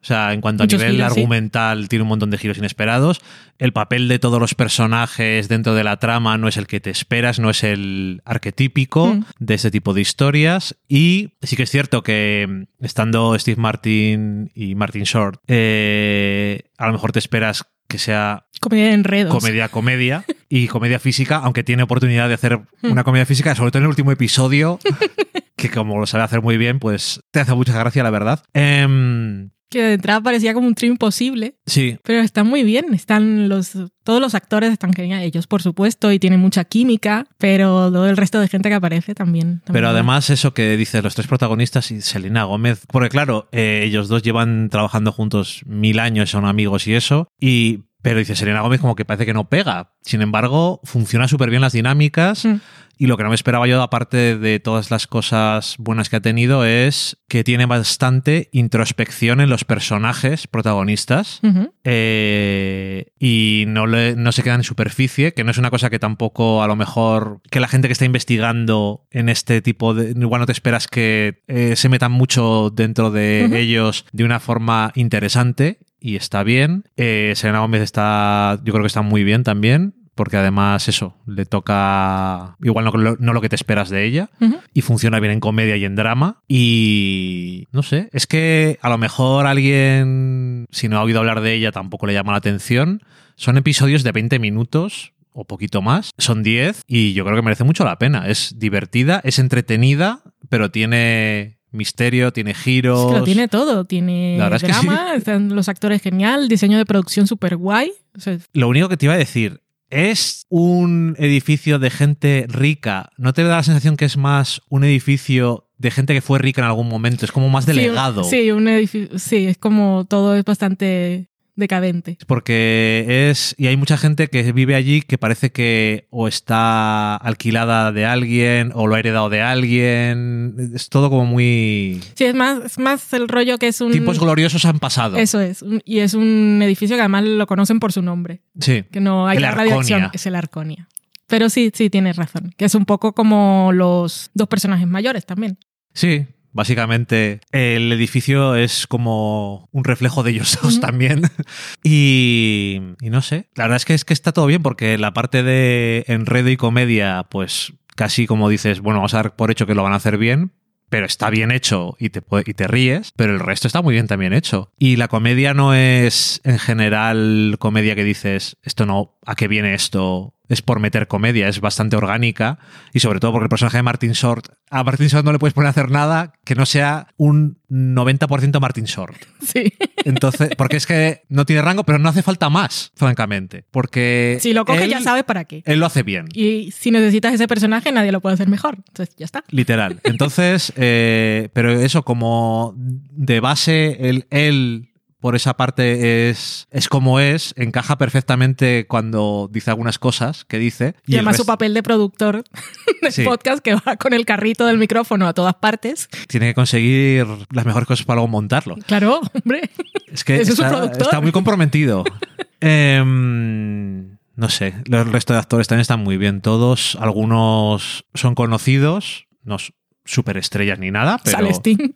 O 0.08 0.10
sea, 0.10 0.32
en 0.32 0.40
cuanto 0.40 0.64
a 0.64 0.66
Muchos 0.68 0.80
nivel 0.80 0.96
giros, 0.96 1.14
sí. 1.14 1.20
argumental, 1.20 1.90
tiene 1.90 2.04
un 2.04 2.08
montón 2.08 2.30
de 2.32 2.38
giros 2.38 2.58
inesperados. 2.58 3.20
El 3.58 3.74
papel 3.74 4.08
de 4.08 4.20
todos 4.20 4.40
los 4.40 4.56
personajes 4.56 5.50
dentro 5.50 5.76
de 5.76 5.84
la 5.84 5.98
trama 5.98 6.38
no 6.38 6.48
es 6.48 6.56
el 6.56 6.66
que 6.66 6.80
te 6.80 6.90
esperas, 6.92 7.40
no 7.40 7.50
es 7.50 7.62
el 7.66 8.22
arquetípico 8.24 9.08
Mm. 9.16 9.26
de 9.40 9.54
este 9.56 9.70
tipo 9.70 9.94
de 9.94 10.00
historias. 10.00 10.78
Y 10.88 11.34
sí 11.42 11.58
que 11.58 11.64
es 11.64 11.70
cierto 11.70 12.04
que 12.04 12.48
mm, 12.80 12.86
estando 12.86 13.38
Steve 13.38 13.60
Martin 13.62 14.50
y 14.56 14.76
Martin 14.76 15.04
Short, 15.04 15.42
eh, 15.48 16.62
a 16.78 16.88
lo 16.88 16.94
mejor 16.94 17.12
te 17.12 17.20
esperas 17.20 17.66
que 17.90 17.98
sea 18.00 18.46
Comedia 18.62 18.86
de 18.88 18.94
enredos. 18.94 19.34
comedia 19.34 19.70
comedia 19.70 20.24
y 20.50 20.68
comedia 20.68 21.00
física, 21.00 21.38
aunque 21.38 21.64
tiene 21.64 21.84
oportunidad 21.84 22.28
de 22.30 22.34
hacer 22.36 22.60
Hmm. 22.82 22.92
una 22.92 23.04
comedia 23.04 23.26
física, 23.26 23.56
sobre 23.56 23.72
todo 23.72 23.80
en 23.80 23.84
el 23.86 23.90
último 23.90 24.12
episodio, 24.14 24.80
que 25.58 25.70
como 25.70 26.00
lo 26.00 26.06
sabe 26.06 26.24
hacer 26.24 26.42
muy 26.42 26.58
bien, 26.58 26.80
pues 26.80 27.22
te 27.32 27.40
hace 27.40 27.54
mucha 27.56 27.78
gracia, 27.78 28.04
la 28.04 28.10
verdad. 28.12 28.44
Em, 28.54 29.50
Que 29.70 29.82
de 29.82 29.94
entrada 29.94 30.22
parecía 30.22 30.54
como 30.54 30.68
un 30.68 30.76
trío 30.76 30.92
imposible. 30.92 31.56
sí, 31.66 31.98
Pero 32.04 32.22
está 32.22 32.44
muy 32.44 32.64
bien, 32.64 32.94
están 32.94 33.50
los, 33.50 33.78
todos 34.04 34.22
los 34.22 34.36
actores 34.36 34.72
están 34.72 34.94
geniales, 34.94 35.28
ellos 35.28 35.48
por 35.48 35.62
supuesto, 35.62 36.12
y 36.12 36.20
tienen 36.20 36.40
mucha 36.40 36.64
química, 36.64 37.28
pero 37.38 37.92
todo 37.92 38.08
el 38.08 38.18
resto 38.18 38.40
de 38.40 38.48
gente 38.48 38.70
que 38.70 38.76
aparece 38.76 39.14
también. 39.16 39.60
también 39.60 39.74
pero 39.74 39.90
además 39.90 40.30
eso 40.30 40.54
que 40.54 40.78
dices, 40.78 41.04
los 41.04 41.16
tres 41.16 41.28
protagonistas 41.28 41.92
y 41.92 42.02
Selena 42.02 42.46
Gómez, 42.46 42.86
porque 42.88 43.10
claro, 43.10 43.50
eh, 43.52 43.84
ellos 43.86 44.08
dos 44.08 44.24
llevan 44.24 44.70
trabajando 44.70 45.12
juntos 45.12 45.62
mil 45.66 46.00
años, 46.00 46.30
son 46.30 46.46
amigos 46.46 46.88
y 46.88 46.94
eso, 46.94 47.28
y 47.40 47.87
pero 48.08 48.20
dice 48.20 48.36
Selena 48.36 48.62
Gómez 48.62 48.80
como 48.82 48.96
que 48.96 49.06
parece 49.06 49.26
que 49.26 49.34
no 49.34 49.50
pega. 49.50 49.92
Sin 50.02 50.22
embargo, 50.22 50.80
funciona 50.84 51.28
súper 51.28 51.50
bien 51.50 51.62
las 51.62 51.74
dinámicas. 51.74 52.46
Mm. 52.46 52.56
Y 53.00 53.06
lo 53.06 53.16
que 53.16 53.22
no 53.22 53.30
me 53.30 53.36
esperaba 53.36 53.68
yo, 53.68 53.80
aparte 53.84 54.40
de 54.40 54.60
todas 54.60 54.90
las 54.90 55.06
cosas 55.06 55.76
buenas 55.78 56.10
que 56.10 56.16
ha 56.16 56.20
tenido, 56.20 56.66
es 56.66 57.18
que 57.28 57.44
tiene 57.44 57.68
bastante 57.68 58.50
introspección 58.54 59.40
en 59.40 59.50
los 59.52 59.66
personajes 59.66 60.48
protagonistas. 60.48 61.40
Eh, 61.84 63.12
y 63.20 63.66
no, 63.68 63.86
le- 63.86 64.16
no 64.16 64.32
se 64.32 64.42
queda 64.42 64.56
en 64.56 64.64
superficie, 64.64 65.34
que 65.34 65.44
no 65.44 65.52
es 65.52 65.58
una 65.60 65.70
cosa 65.70 65.90
que 65.90 66.00
tampoco 66.00 66.64
a 66.64 66.68
lo 66.68 66.76
mejor 66.76 67.42
que 67.52 67.60
la 67.60 67.68
gente 67.68 67.88
que 67.88 67.92
está 67.92 68.06
investigando 68.06 69.06
en 69.12 69.30
este 69.30 69.62
tipo 69.62 69.94
de... 69.94 70.12
Igual 70.20 70.40
no 70.42 70.46
te 70.48 70.52
esperas 70.52 70.88
que 70.88 71.44
eh, 71.48 71.76
se 71.76 71.90
metan 71.90 72.12
mucho 72.12 72.72
dentro 72.72 73.12
de 73.12 73.60
ellos 73.60 74.06
de 74.12 74.24
una 74.24 74.40
forma 74.40 74.92
interesante 74.96 75.78
y 76.00 76.16
está 76.16 76.44
bien. 76.44 76.84
Eh, 76.98 77.34
Selena 77.36 77.60
Gómez 77.60 77.82
está, 77.82 78.60
yo 78.64 78.74
creo 78.74 78.84
que 78.84 78.88
está 78.88 79.02
muy 79.02 79.24
bien 79.24 79.44
también. 79.44 79.94
Porque 80.16 80.36
además 80.36 80.88
eso, 80.88 81.16
le 81.28 81.46
toca 81.46 82.56
igual 82.64 82.86
no, 82.86 82.92
lo- 82.94 83.18
no 83.20 83.34
lo 83.34 83.42
que 83.42 83.50
te 83.50 83.56
esperas 83.56 83.92
de 83.92 84.04
ella 84.04 84.32
y 84.74 84.82
funciona 84.82 85.20
bien 85.20 85.32
en 85.32 85.40
comedia 85.40 85.78
y 85.78 85.86
en 85.86 85.96
drama. 85.96 86.42
Y 86.48 87.68
no 87.72 87.84
sé, 87.84 88.10
es 88.12 88.26
que 88.26 88.80
a 88.82 88.90
lo 88.90 88.98
mejor 88.98 89.46
alguien, 89.46 90.66
si 90.72 90.88
no 90.88 90.98
ha 90.98 91.04
oído 91.04 91.20
hablar 91.20 91.42
de 91.42 91.54
ella, 91.54 91.72
tampoco 91.72 92.08
le 92.08 92.14
llama 92.14 92.32
la 92.32 92.40
atención. 92.40 93.02
Son 93.36 93.58
episodios 93.58 94.04
de 94.04 94.12
20 94.12 94.40
minutos 94.40 95.14
o 95.34 95.46
poquito 95.46 95.84
más, 95.84 96.10
son 96.18 96.42
10 96.42 96.82
y 96.88 97.14
yo 97.14 97.24
creo 97.24 97.36
que 97.36 97.44
merece 97.44 97.64
mucho 97.64 97.86
la 97.86 98.00
pena. 98.00 98.28
Es 98.28 98.56
divertida, 98.58 99.22
es 99.24 99.38
entretenida, 99.38 100.22
pero 100.50 100.72
tiene 100.72 101.57
misterio, 101.72 102.32
tiene 102.32 102.54
giros. 102.54 103.06
Es 103.06 103.14
que 103.14 103.20
lo 103.20 103.26
tiene 103.26 103.48
todo, 103.48 103.86
tiene 103.86 104.38
La 104.38 104.46
verdad 104.50 104.58
es 104.58 104.64
que 104.64 104.86
drama, 104.86 105.16
están 105.16 105.56
los 105.56 105.70
actores 105.70 106.02
genial, 106.02 106.48
diseño 106.48 106.78
de 106.78 106.86
producción 106.86 107.28
súper 107.28 107.58
guay. 107.58 107.92
O 108.16 108.20
sea, 108.20 108.38
Lo 108.54 108.68
único 108.68 108.90
que 108.90 108.98
te 108.98 109.06
iba 109.06 109.14
a 109.14 109.18
decir, 109.18 109.62
es 109.90 110.46
un 110.50 111.16
edificio 111.18 111.80
de 111.80 111.90
gente 111.90 112.46
rica. 112.50 113.10
¿No 113.18 113.34
te 113.34 113.44
da 113.44 113.58
la 113.58 113.64
sensación 113.64 113.98
que 113.98 114.06
es 114.06 114.18
más 114.18 114.62
un 114.70 114.84
edificio 114.84 115.70
de 115.78 115.92
gente 115.92 116.14
que 116.14 116.22
fue 116.22 116.40
rica 116.40 116.62
en 116.62 116.68
algún 116.68 116.90
momento? 116.90 117.26
Es 117.26 117.32
como 117.32 117.50
más 117.50 117.66
sí, 117.66 117.72
delegado. 117.72 118.24
Sí, 118.24 118.52
un 118.52 118.68
edificio, 118.68 119.18
sí, 119.20 119.48
es 119.48 119.58
como 119.58 120.06
todo 120.06 120.36
es 120.36 120.44
bastante 120.44 121.30
decadente. 121.58 122.18
Porque 122.28 123.28
es. 123.30 123.54
Y 123.58 123.68
hay 123.68 123.76
mucha 123.76 123.98
gente 123.98 124.28
que 124.30 124.50
vive 124.54 124.76
allí 124.76 125.02
que 125.02 125.18
parece 125.18 125.52
que 125.52 126.08
o 126.10 126.28
está 126.30 127.16
alquilada 127.18 127.92
de 127.92 128.06
alguien 128.06 128.72
o 128.74 128.88
lo 128.88 128.96
ha 128.96 129.00
heredado 129.00 129.30
de 129.30 129.42
alguien. 129.42 130.72
Es 130.74 130.88
todo 130.90 131.10
como 131.10 131.26
muy. 131.26 132.02
Sí, 132.16 132.24
es 132.26 132.36
más, 132.36 132.64
es 132.64 132.80
más 132.80 133.12
el 133.14 133.28
rollo 133.28 133.58
que 133.58 133.68
es 133.68 133.82
un... 133.82 133.92
Tiempos 133.92 134.20
gloriosos 134.20 134.64
han 134.66 134.80
pasado. 134.80 135.18
Eso 135.18 135.42
es, 135.42 135.66
y 135.84 136.00
es 136.00 136.14
un 136.14 136.62
edificio 136.64 136.96
que 136.96 137.02
además 137.02 137.24
lo 137.26 137.46
conocen 137.48 137.80
por 137.80 137.92
su 137.92 138.02
nombre, 138.02 138.42
Sí. 138.60 138.84
que 138.92 139.00
no 139.00 139.28
hay 139.28 139.38
El 139.38 139.46
Arconia. 139.46 140.12
es 140.14 140.26
el 140.26 140.36
Arconia. 140.36 140.88
Pero 141.28 141.50
sí, 141.50 141.72
sí, 141.74 141.90
tienes 141.90 142.16
razón, 142.16 142.54
que 142.56 142.66
es 142.66 142.76
un 142.76 142.86
poco 142.86 143.14
como 143.14 143.72
los 143.74 144.30
dos 144.34 144.48
personajes 144.48 144.88
mayores 144.88 145.26
también. 145.26 145.58
Sí. 145.94 146.26
Básicamente, 146.58 147.42
el 147.52 147.92
edificio 147.92 148.56
es 148.56 148.88
como 148.88 149.70
un 149.72 149.84
reflejo 149.84 150.24
de 150.24 150.32
ellos 150.32 150.58
dos 150.60 150.80
también. 150.80 151.22
Y, 151.84 152.82
y 153.00 153.12
no 153.12 153.22
sé. 153.22 153.50
La 153.56 153.66
verdad 153.66 153.78
es 153.78 153.86
que 153.86 153.94
es 153.94 154.04
que 154.04 154.14
está 154.14 154.32
todo 154.32 154.48
bien 154.48 154.64
porque 154.64 154.98
la 154.98 155.14
parte 155.14 155.44
de 155.44 156.04
enredo 156.08 156.50
y 156.50 156.58
comedia, 156.58 157.28
pues 157.30 157.74
casi 157.96 158.26
como 158.26 158.50
dices, 158.50 158.82
bueno, 158.82 158.98
vamos 159.00 159.14
a 159.14 159.18
dar 159.18 159.36
por 159.36 159.52
hecho 159.52 159.68
que 159.68 159.76
lo 159.76 159.84
van 159.84 159.94
a 159.94 159.98
hacer 159.98 160.18
bien, 160.18 160.52
pero 160.90 161.06
está 161.06 161.30
bien 161.30 161.52
hecho 161.52 161.96
y 162.00 162.10
te, 162.10 162.24
y 162.46 162.54
te 162.54 162.68
ríes, 162.68 163.14
pero 163.16 163.34
el 163.34 163.40
resto 163.40 163.68
está 163.68 163.84
muy 163.84 163.94
bien 163.94 164.08
también 164.08 164.34
hecho. 164.34 164.74
Y 164.80 164.96
la 164.96 165.08
comedia 165.08 165.54
no 165.54 165.76
es 165.76 166.42
en 166.44 166.58
general 166.58 167.58
comedia 167.60 167.96
que 167.96 168.04
dices, 168.04 168.58
esto 168.64 168.88
no, 168.88 169.17
¿a 169.28 169.36
qué 169.36 169.48
viene 169.48 169.74
esto? 169.76 170.34
Es 170.50 170.62
por 170.62 170.80
meter 170.80 171.08
comedia, 171.10 171.50
es 171.50 171.60
bastante 171.60 171.98
orgánica 171.98 172.58
y 172.94 173.02
sobre 173.02 173.20
todo 173.20 173.34
porque 173.34 173.44
el 173.46 173.50
personaje 173.50 173.76
de 173.78 173.84
Martin 173.84 174.14
Short, 174.14 174.48
a 174.70 174.82
Martin 174.82 175.08
Short 175.08 175.26
no 175.26 175.34
le 175.34 175.40
puedes 175.40 175.54
poner 175.54 175.68
a 175.68 175.72
hacer 175.72 175.92
nada 175.92 176.32
que 176.46 176.56
no 176.56 176.66
sea 176.66 177.08
un 177.18 177.60
90% 177.70 178.60
Martin 178.62 178.86
Short. 178.86 179.16
Sí. 179.48 179.72
Entonces, 180.04 180.50
porque 180.58 180.76
es 180.78 180.86
que 180.86 181.22
no 181.30 181.46
tiene 181.46 181.62
rango, 181.62 181.84
pero 181.86 182.00
no 182.00 182.10
hace 182.10 182.22
falta 182.22 182.50
más, 182.50 182.92
francamente. 182.96 183.64
Porque. 183.72 184.38
Si 184.42 184.54
lo 184.54 184.66
coges 184.66 184.84
él- 184.84 184.90
ya 184.90 185.00
sabes 185.02 185.24
para 185.24 185.46
qué. 185.46 185.64
Él 185.66 185.80
lo 185.80 185.86
hace 185.86 186.04
bien. 186.04 186.28
Y 186.34 186.72
si 186.72 186.92
necesitas 186.92 187.34
ese 187.34 187.48
personaje, 187.48 187.92
nadie 187.94 188.12
lo 188.12 188.20
puede 188.20 188.34
hacer 188.34 188.50
mejor. 188.50 188.76
Entonces, 188.88 189.16
ya 189.16 189.24
está. 189.26 189.44
Literal. 189.50 190.00
Entonces, 190.04 190.74
eh, 190.76 191.50
pero 191.54 191.72
eso, 191.72 192.04
como 192.04 192.74
de 192.78 193.40
base, 193.40 194.10
él, 194.10 194.26
él 194.32 194.87
por 195.20 195.36
esa 195.36 195.56
parte 195.58 196.30
es, 196.30 196.68
es 196.72 196.88
como 196.90 197.20
es, 197.20 197.54
encaja 197.58 197.98
perfectamente 197.98 198.86
cuando 198.88 199.50
dice 199.52 199.72
algunas 199.72 199.98
cosas 200.00 200.46
que 200.46 200.60
dice. 200.60 200.96
Y, 201.06 201.16
además 201.16 201.38
su 201.38 201.46
papel 201.46 201.74
de 201.74 201.84
productor 201.84 202.44
de 203.02 203.12
Sí. 203.12 203.24
podcast 203.24 203.64
que 203.64 203.76
va 203.76 203.98
con 203.98 204.14
el 204.14 204.26
carrito 204.26 204.66
del 204.66 204.78
micrófono 204.78 205.28
a 205.28 205.34
todas 205.34 205.56
partes. 205.56 206.08
tiene 206.28 206.48
que 206.48 206.54
conseguir 206.54 207.26
las 207.52 207.66
mejores 207.66 207.88
cosas 207.88 208.06
para 208.06 208.18
luego 208.18 208.28
montarlo. 208.28 208.76
Claro, 208.86 209.22
hombre. 209.34 209.70
Es 210.12 210.24
que 210.24 210.36
es 210.42 210.50
está, 210.50 210.86
está 210.86 211.22
muy 211.22 211.32
comprometido. 211.32 212.04
Em, 212.60 214.18
no 214.36 214.50
sé, 214.50 214.74
el 214.92 215.06
resto 215.12 215.34
de 215.34 215.40
actores 215.40 215.68
también 215.68 215.82
están 215.82 216.04
muy 216.04 216.18
bien 216.18 216.42
todos. 216.42 216.98
Algunos 217.00 218.06
son 218.16 218.34
conocidos, 218.34 219.28
no 219.44 219.58
superestrellas 220.06 220.80
ni 220.80 220.90
nada, 220.90 221.20
pero 221.24 221.38
Sale 221.38 221.52
Sting. 221.52 221.94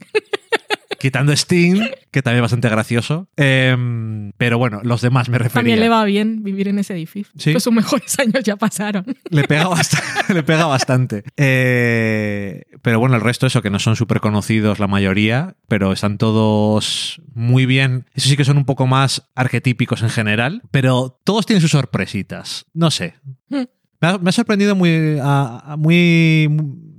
Quitando 1.02 1.34
Sting, 1.34 1.82
que 2.12 2.22
también 2.22 2.38
es 2.38 2.42
bastante 2.44 2.70
gracioso. 2.70 3.28
Em, 3.36 4.32
pero 4.38 4.58
bueno, 4.58 4.82
los 4.84 5.02
demás 5.02 5.30
me 5.30 5.38
refería. 5.40 5.56
También 5.62 5.80
le 5.80 5.90
va 5.90 6.04
bien 6.06 6.44
vivir 6.44 6.68
en 6.68 6.78
ese 6.80 6.94
edificio. 6.94 7.34
Sí. 7.38 7.52
Pues 7.52 7.64
sus 7.64 7.74
mejores 7.74 8.16
años 8.20 8.44
ya 8.44 8.56
pasaron. 8.56 9.06
Le 9.30 9.44
pega 9.46 9.68
bastante. 9.68 10.34
le 10.34 10.44
pega 10.44 10.66
bastante. 10.66 11.24
Eh, 11.38 12.64
pero 12.82 13.00
bueno, 13.00 13.16
el 13.16 13.22
resto, 13.22 13.48
eso, 13.48 13.62
que 13.62 13.70
no 13.70 13.80
son 13.80 13.96
súper 13.96 14.20
conocidos 14.20 14.80
la 14.80 14.88
mayoría, 14.88 15.56
pero 15.68 15.92
están 15.92 16.18
todos 16.18 17.22
muy 17.34 17.66
bien. 17.66 18.06
Eso 18.14 18.30
sí 18.30 18.38
que 18.38 18.46
son 18.46 18.58
un 18.58 18.66
poco 18.66 18.88
más 18.88 19.30
arquetípicos 19.36 20.02
en 20.04 20.10
general, 20.10 20.62
pero 20.72 21.20
todos 21.24 21.46
tienen 21.46 21.62
sus 21.62 21.72
sorpresitas. 21.72 22.66
No 22.74 22.92
sé. 22.92 23.16
Hmm. 23.50 23.64
Me 24.02 24.08
ha, 24.08 24.18
me 24.18 24.30
ha 24.30 24.34
sorprendido 24.34 24.76
muy, 24.76 25.18
a- 25.22 25.74
a- 25.74 25.78
muy, 25.78 26.48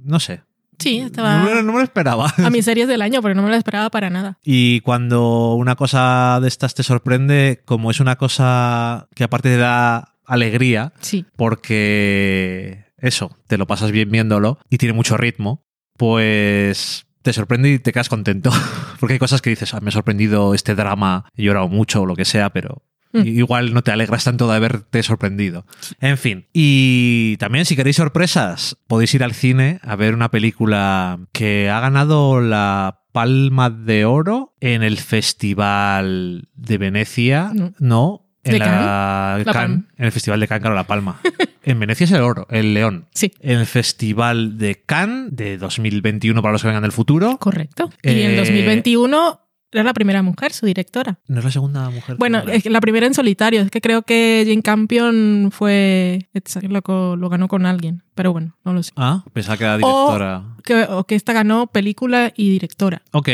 no 0.04 0.20
sé. 0.20 0.42
Sí, 0.82 1.00
No, 1.00 1.06
estaba 1.06 1.42
me- 1.44 1.62
no 1.62 1.72
me 1.72 1.78
lo 1.78 1.82
esperaba. 1.84 2.32
a 2.36 2.50
mis 2.50 2.64
series 2.64 2.88
del 2.88 3.02
año, 3.02 3.22
pero 3.22 3.34
no 3.34 3.42
me 3.42 3.48
lo 3.50 3.54
esperaba 3.56 3.90
para 3.90 4.10
nada. 4.10 4.38
Y 4.42 4.80
cuando 4.80 5.54
una 5.54 5.76
cosa 5.76 6.38
de 6.42 6.48
estas 6.48 6.74
te 6.74 6.82
sorprende, 6.82 7.62
como 7.64 7.90
es 7.90 8.00
una 8.00 8.16
cosa 8.16 9.08
que 9.14 9.24
aparte 9.24 9.50
te 9.50 9.56
da 9.56 10.14
alegría, 10.24 10.92
Sí. 11.00 11.24
porque 11.36 12.84
eso, 12.98 13.36
te 13.46 13.58
lo 13.58 13.66
pasas 13.66 13.90
bien 13.90 14.10
viéndolo 14.10 14.58
y 14.70 14.78
tiene 14.78 14.92
mucho 14.94 15.16
ritmo, 15.16 15.64
pues 15.96 17.06
te 17.22 17.32
sorprende 17.32 17.70
y 17.70 17.78
te 17.78 17.92
quedas 17.92 18.08
contento. 18.08 18.50
Porque 19.00 19.14
hay 19.14 19.18
cosas 19.18 19.42
que 19.42 19.50
dices, 19.50 19.74
"Ah, 19.74 19.80
me 19.80 19.88
ha 19.88 19.92
sorprendido 19.92 20.54
este 20.54 20.74
drama, 20.74 21.24
he 21.36 21.42
llorado 21.44 21.68
mucho 21.68 22.02
o 22.02 22.06
lo 22.06 22.14
que 22.16 22.24
sea, 22.24 22.50
pero 22.50 22.82
Mm. 23.12 23.26
igual 23.26 23.74
no 23.74 23.82
te 23.82 23.90
alegras 23.92 24.24
tanto 24.24 24.48
de 24.48 24.56
haberte 24.56 25.02
sorprendido. 25.02 25.66
En 26.00 26.16
fin, 26.18 26.46
y 26.52 27.36
también 27.38 27.64
si 27.66 27.76
queréis 27.76 27.96
sorpresas, 27.96 28.76
podéis 28.86 29.14
ir 29.14 29.22
al 29.22 29.34
cine 29.34 29.80
a 29.82 29.96
ver 29.96 30.14
una 30.14 30.30
película 30.30 31.18
que 31.32 31.68
ha 31.70 31.80
ganado 31.80 32.40
la 32.40 33.00
Palma 33.12 33.68
de 33.68 34.06
Oro 34.06 34.54
en 34.60 34.82
el 34.82 34.96
Festival 34.98 36.48
de 36.54 36.78
Venecia. 36.78 37.50
No. 37.54 37.74
No, 37.78 38.26
en 38.44 38.52
¿De 38.54 38.58
la? 38.58 39.38
La 39.44 39.62
en 39.64 39.84
el 39.98 40.12
Festival 40.12 40.40
de 40.40 40.48
Cannes 40.48 40.62
ganó 40.64 40.74
la 40.74 40.86
Palma. 40.86 41.20
en 41.62 41.78
Venecia 41.78 42.04
es 42.04 42.10
el 42.12 42.22
oro, 42.22 42.46
el 42.50 42.74
león. 42.74 43.06
Sí, 43.14 43.32
En 43.40 43.58
el 43.60 43.66
Festival 43.66 44.58
de 44.58 44.82
Cannes 44.84 45.36
de 45.36 45.58
2021 45.58 46.40
para 46.42 46.52
los 46.52 46.62
que 46.62 46.68
vengan 46.68 46.82
del 46.82 46.92
futuro. 46.92 47.36
correcto. 47.38 47.90
Y 48.02 48.22
en 48.22 48.30
Eh, 48.32 48.36
2021 48.36 49.40
Era 49.72 49.84
la 49.84 49.94
primera 49.94 50.22
mujer, 50.22 50.52
su 50.52 50.66
directora. 50.66 51.18
¿No 51.28 51.38
es 51.38 51.44
la 51.44 51.50
segunda 51.50 51.88
mujer? 51.90 52.16
Bueno, 52.18 52.40
es 52.46 52.66
la 52.66 52.80
primera 52.80 53.06
en 53.06 53.14
solitario. 53.14 53.62
Es 53.62 53.70
que 53.70 53.80
creo 53.80 54.02
que 54.02 54.44
Jane 54.46 54.62
Campion 54.62 55.48
fue. 55.50 56.28
Lo, 56.62 57.16
lo 57.16 57.28
ganó 57.28 57.48
con 57.48 57.64
alguien. 57.64 58.02
Pero 58.14 58.32
bueno, 58.32 58.54
no 58.64 58.74
lo 58.74 58.82
sé. 58.82 58.92
Ah, 58.96 59.24
pensaba 59.32 59.56
que 59.56 59.64
era 59.64 59.78
directora. 59.78 60.44
Que, 60.62 60.82
o 60.88 61.04
que 61.04 61.14
esta 61.14 61.32
ganó 61.32 61.66
película 61.68 62.32
y 62.36 62.50
directora. 62.50 63.02
Ok, 63.12 63.28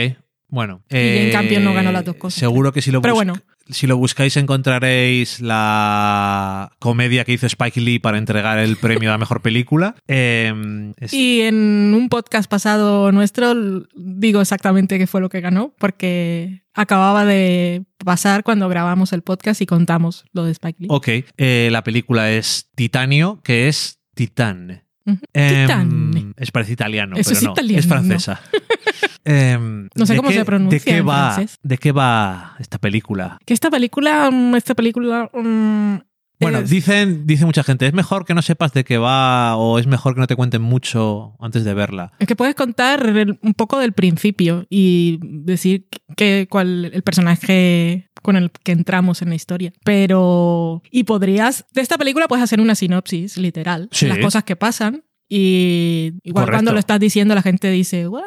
bueno. 0.49 0.83
Y 0.89 0.95
Jane 0.95 1.31
Campion 1.33 1.65
no 1.65 1.75
ganó 1.75 1.91
las 1.93 2.05
dos 2.05 2.17
cosas. 2.17 2.39
Seguro 2.39 2.73
que 2.73 2.83
si 2.83 2.91
lo, 2.93 3.03
Pero 3.03 3.15
bus- 3.15 3.19
bueno. 3.25 3.35
Si 3.71 3.87
lo 3.87 3.97
buscáis 3.97 4.37
encontraréis 4.37 5.41
la 5.41 6.71
comedia 6.79 7.25
que 7.25 7.33
hizo 7.33 7.47
Spike 7.47 7.81
Lee 7.81 7.99
para 7.99 8.19
entregar 8.19 8.59
el 8.59 8.77
premio 8.77 9.11
a 9.11 9.13
la 9.13 9.19
mejor 9.19 9.41
película. 9.43 9.95
Eh, 10.09 10.93
es- 10.99 11.13
Y 11.13 11.43
en 11.43 11.93
un 11.95 12.09
podcast 12.09 12.51
pasado 12.51 13.13
nuestro 13.13 13.55
digo 13.95 14.41
exactamente 14.41 14.99
qué 14.99 15.07
fue 15.07 15.21
lo 15.21 15.29
que 15.29 15.41
ganó, 15.41 15.75
porque 15.79 16.63
acababa 16.75 17.25
de 17.25 17.85
pasar 18.05 18.45
cuando 18.45 18.69
grabamos 18.69 19.13
el 19.13 19.23
podcast 19.23 19.61
y 19.61 19.67
contamos 19.67 20.25
lo 20.33 20.45
de 20.45 20.53
Spike 20.53 20.77
Lee. 20.83 20.89
Ok, 20.91 21.09
eh, 21.37 21.69
la 21.73 21.83
película 21.85 22.31
es 22.31 22.69
Titanio, 22.75 23.41
que 23.43 23.69
es 23.69 23.99
Titán. 24.15 24.85
Em, 25.33 25.63
Titane. 25.67 26.33
es 26.37 26.51
parece 26.51 26.73
italiano, 26.73 27.17
Eso 27.17 27.31
pero 27.31 27.39
es 27.39 27.45
no, 27.45 27.53
italiano, 27.53 27.81
es 27.81 27.87
francesa. 27.87 28.41
Em, 29.29 29.89
No 29.95 30.07
sé 30.07 30.15
¿de 30.15 30.17
cómo 30.19 30.29
qué- 30.31 30.35
se 30.37 30.45
pronuncia 30.45 30.79
¿De 30.79 30.85
qué 30.85 30.97
en 30.99 31.09
va? 31.09 31.33
francés. 31.33 31.59
¿De 31.63 31.79
qué 31.79 31.93
va 31.93 32.57
esta 32.59 32.79
película? 32.79 33.39
Que 33.45 33.53
esta 33.55 33.71
película, 33.71 34.31
mm, 34.31 34.55
esta 34.57 34.75
película... 34.75 35.31
mm, 35.35 35.97
Bueno, 36.41 36.63
dicen, 36.63 37.27
dice 37.27 37.45
mucha 37.45 37.65
gente, 37.65 37.85
es 37.87 37.93
mejor 37.93 38.25
que 38.25 38.33
no 38.33 38.43
sepas 38.43 38.73
de 38.73 38.85
qué 38.85 38.97
va 38.97 39.57
o 39.57 39.79
es 39.81 39.87
mejor 39.89 40.15
que 40.15 40.21
no 40.21 40.27
te 40.29 40.37
cuenten 40.37 40.63
mucho 40.63 41.35
antes 41.41 41.65
de 41.65 41.75
verla. 41.75 42.13
Es 42.21 42.29
que 42.29 42.37
puedes 42.37 42.55
contar 42.55 43.05
el- 43.07 43.39
un 43.43 43.55
poco 43.55 43.79
del 43.81 43.93
principio 43.93 44.65
y 44.71 45.19
decir 45.23 45.89
que, 46.17 46.47
cuál 46.49 46.85
el 46.95 47.03
personaje 47.03 48.09
con 48.23 48.37
el 48.37 48.51
que 48.51 48.73
entramos 48.73 49.21
en 49.23 49.29
la 49.31 49.35
historia. 49.35 49.73
Pero. 49.85 50.83
Y 50.91 51.05
podrías. 51.05 51.65
De 51.73 51.81
esta 51.81 51.99
película 51.99 52.29
puedes 52.29 52.43
hacer 52.45 52.61
una 52.61 52.75
sinopsis 52.77 53.37
literal. 53.37 53.89
Sí. 53.93 54.07
Las 54.07 54.19
cosas 54.19 54.45
que 54.45 54.55
pasan. 54.57 55.03
Y 55.29 56.15
igual 56.23 56.45
Correcto. 56.45 56.57
cuando 56.57 56.73
lo 56.73 56.79
estás 56.79 56.99
diciendo, 56.99 57.35
la 57.35 57.43
gente 57.43 57.71
dice, 57.71 58.09
¿What? 58.09 58.23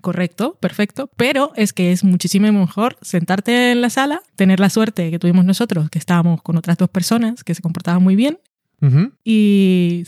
Correcto, 0.00 0.56
perfecto. 0.60 1.10
Pero 1.16 1.52
es 1.56 1.72
que 1.72 1.92
es 1.92 2.04
muchísimo 2.04 2.52
mejor 2.52 2.96
sentarte 3.00 3.72
en 3.72 3.80
la 3.80 3.90
sala, 3.90 4.22
tener 4.36 4.60
la 4.60 4.70
suerte 4.70 5.10
que 5.10 5.18
tuvimos 5.18 5.44
nosotros, 5.44 5.88
que 5.90 5.98
estábamos 5.98 6.42
con 6.42 6.56
otras 6.56 6.76
dos 6.76 6.88
personas 6.88 7.44
que 7.44 7.54
se 7.54 7.62
comportaban 7.62 8.02
muy 8.02 8.16
bien, 8.16 8.38
y 9.22 10.02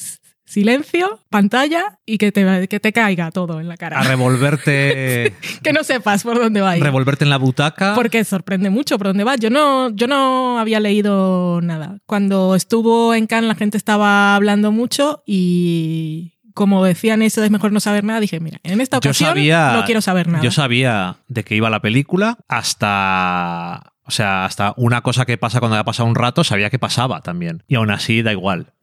silencio, 0.55 1.21
pantalla 1.31 1.99
y 2.07 2.17
que 2.19 2.33
te, 2.33 2.69
que 2.69 2.81
te 2.81 2.93
caiga 2.93 3.31
todo 3.31 3.61
en 3.61 3.69
la 3.69 3.77
cara. 3.77 3.99
A 4.01 4.05
revolverte, 4.05 5.35
que 5.63 5.73
no 5.73 5.85
sepas 5.85 6.23
por 6.23 6.39
dónde 6.39 6.61
va 6.61 6.71
a 6.71 6.77
ir. 6.79 6.83
revolverte 6.83 7.25
en 7.25 7.31
la 7.31 7.37
butaca. 7.37 7.95
Porque 7.95 8.25
sorprende 8.25 8.71
mucho 8.71 8.97
por 8.99 9.09
dónde 9.09 9.25
va. 9.25 9.37
Yo 9.37 9.51
no, 9.51 9.91
yo 9.91 10.07
no 10.07 10.59
había 10.59 10.81
leído 10.81 11.61
nada. 11.61 11.99
Cuando 12.07 12.55
estuvo 12.55 13.15
en 13.15 13.27
Cannes 13.27 13.49
la 13.49 13.55
gente 13.55 13.77
estaba 13.77 14.35
hablando 14.37 14.73
mucho 14.73 15.23
y 15.27 16.33
como 16.55 16.85
decían 16.85 17.21
eso 17.23 17.43
es 17.43 17.51
mejor 17.51 17.73
no 17.73 17.81
saber 17.81 18.05
nada, 18.05 18.21
dije, 18.21 18.39
mira, 18.39 18.61
en 18.63 18.81
esta 18.81 18.99
ocasión 18.99 19.31
sabía- 19.31 19.73
no 19.75 19.85
quiero 19.85 20.01
saber 20.01 20.29
nada. 20.29 20.43
Yo 20.45 20.53
sabía 20.53 21.17
de 21.29 21.43
qué 21.43 21.57
iba 21.57 21.69
la 21.69 21.81
película 21.81 22.39
hasta. 22.49 23.91
O 24.07 24.11
sea, 24.11 24.45
hasta 24.45 24.75
una 24.77 25.01
cosa 25.01 25.25
que 25.25 25.39
pasa 25.39 25.61
cuando 25.61 25.79
ha 25.79 25.85
pasado 25.85 26.07
un 26.09 26.15
rato, 26.15 26.45
sabía 26.45 26.69
que 26.69 26.79
pasaba 26.79 27.23
también. 27.23 27.63
Y 27.69 27.77
aún 27.77 27.91
así 27.91 28.21
da 28.23 28.33
igual. 28.33 28.74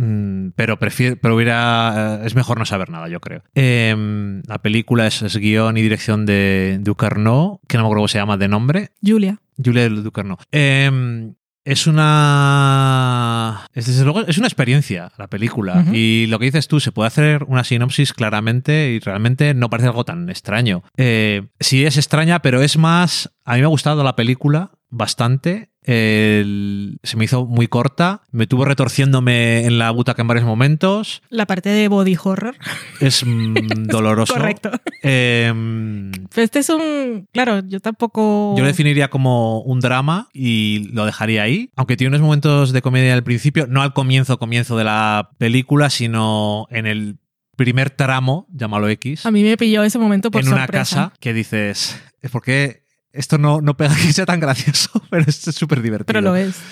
Mm. 0.00 0.52
Pero 0.56 0.78
prefiero, 0.78 1.16
pero 1.20 1.36
hubiera, 1.36 2.20
eh, 2.22 2.26
es 2.26 2.34
mejor 2.34 2.58
no 2.58 2.64
saber 2.64 2.88
nada, 2.88 3.08
yo 3.08 3.20
creo. 3.20 3.42
Em, 3.54 4.42
la 4.46 4.58
película 4.58 5.06
es, 5.06 5.20
es 5.20 5.36
guion 5.36 5.76
y 5.76 5.82
dirección 5.82 6.24
de 6.24 6.78
Ducarneau, 6.80 7.60
que 7.68 7.76
no 7.76 7.82
me 7.82 7.86
acuerdo 7.86 8.00
cómo 8.00 8.08
se 8.08 8.18
llama 8.18 8.38
de 8.38 8.48
nombre. 8.48 8.90
Julia. 9.04 9.40
Julia 9.62 9.88
Ducarneau. 9.90 10.38
Em, 10.52 11.34
es 11.64 11.86
una. 11.86 13.66
Es, 13.74 13.86
desde 13.86 14.04
luego, 14.04 14.22
es 14.26 14.38
una 14.38 14.46
experiencia 14.46 15.12
la 15.18 15.28
película. 15.28 15.84
Y 15.92 16.26
lo 16.28 16.38
que 16.38 16.46
dices 16.46 16.66
tú, 16.68 16.80
se 16.80 16.92
puede 16.92 17.08
hacer 17.08 17.44
una 17.44 17.64
sinopsis 17.64 18.14
claramente 18.14 18.92
y 18.92 18.98
realmente 18.98 19.52
no 19.52 19.68
parece 19.68 19.88
algo 19.88 20.04
tan 20.04 20.30
extraño. 20.30 20.82
Eh, 20.96 21.48
sí 21.60 21.84
es 21.84 21.98
extraña, 21.98 22.40
pero 22.40 22.62
es 22.62 22.78
más. 22.78 23.30
A 23.44 23.54
mí 23.54 23.60
me 23.60 23.66
ha 23.66 23.68
gustado 23.68 24.02
la 24.02 24.16
película 24.16 24.70
bastante. 24.88 25.69
El- 25.82 26.98
se 27.02 27.16
me 27.16 27.24
hizo 27.24 27.46
muy 27.46 27.66
corta. 27.66 28.22
Me 28.30 28.46
tuvo 28.46 28.64
retorciéndome 28.64 29.64
en 29.64 29.78
la 29.78 29.90
butaca 29.90 30.22
en 30.22 30.28
varios 30.28 30.46
momentos. 30.46 31.22
La 31.30 31.46
parte 31.46 31.68
de 31.70 31.88
body 31.88 32.16
horror. 32.22 32.56
Es 33.00 33.24
mm, 33.24 33.54
doloroso. 33.86 34.34
Correcto. 34.34 34.70
Em, 35.02 36.12
este 36.36 36.60
es 36.60 36.68
un... 36.68 37.28
Claro, 37.32 37.60
yo 37.66 37.80
tampoco... 37.80 38.54
Yo 38.56 38.62
lo 38.62 38.68
definiría 38.68 39.08
como 39.08 39.60
un 39.62 39.80
drama 39.80 40.28
y 40.32 40.90
lo 40.92 41.06
dejaría 41.06 41.42
ahí. 41.42 41.70
Aunque 41.76 41.96
tiene 41.96 42.10
unos 42.10 42.20
momentos 42.22 42.72
de 42.72 42.82
comedia 42.82 43.14
al 43.14 43.24
principio, 43.24 43.66
no 43.66 43.82
al 43.82 43.92
comienzo, 43.92 44.38
comienzo 44.38 44.76
de 44.76 44.84
la 44.84 45.30
película, 45.38 45.90
sino 45.90 46.66
en 46.70 46.86
el 46.86 47.18
primer 47.56 47.90
tramo, 47.90 48.46
llámalo 48.54 48.88
X, 48.88 49.26
A 49.26 49.30
mí 49.30 49.42
me 49.42 49.56
pilló 49.58 49.82
ese 49.84 49.98
momento 49.98 50.30
por 50.30 50.40
en 50.42 50.50
una 50.50 50.66
casa 50.66 51.12
que 51.20 51.34
dices, 51.34 52.02
¿por 52.32 52.42
qué 52.42 52.79
esto 53.12 53.38
no, 53.38 53.60
no 53.60 53.76
pega 53.76 53.94
que 53.94 54.12
sea 54.12 54.26
tan 54.26 54.40
gracioso? 54.40 54.90
Pero 55.10 55.24
es 55.26 55.36
súper 55.36 55.82
divertido. 55.82 56.06
Pero 56.06 56.20
lo 56.20 56.36
es. 56.36 56.56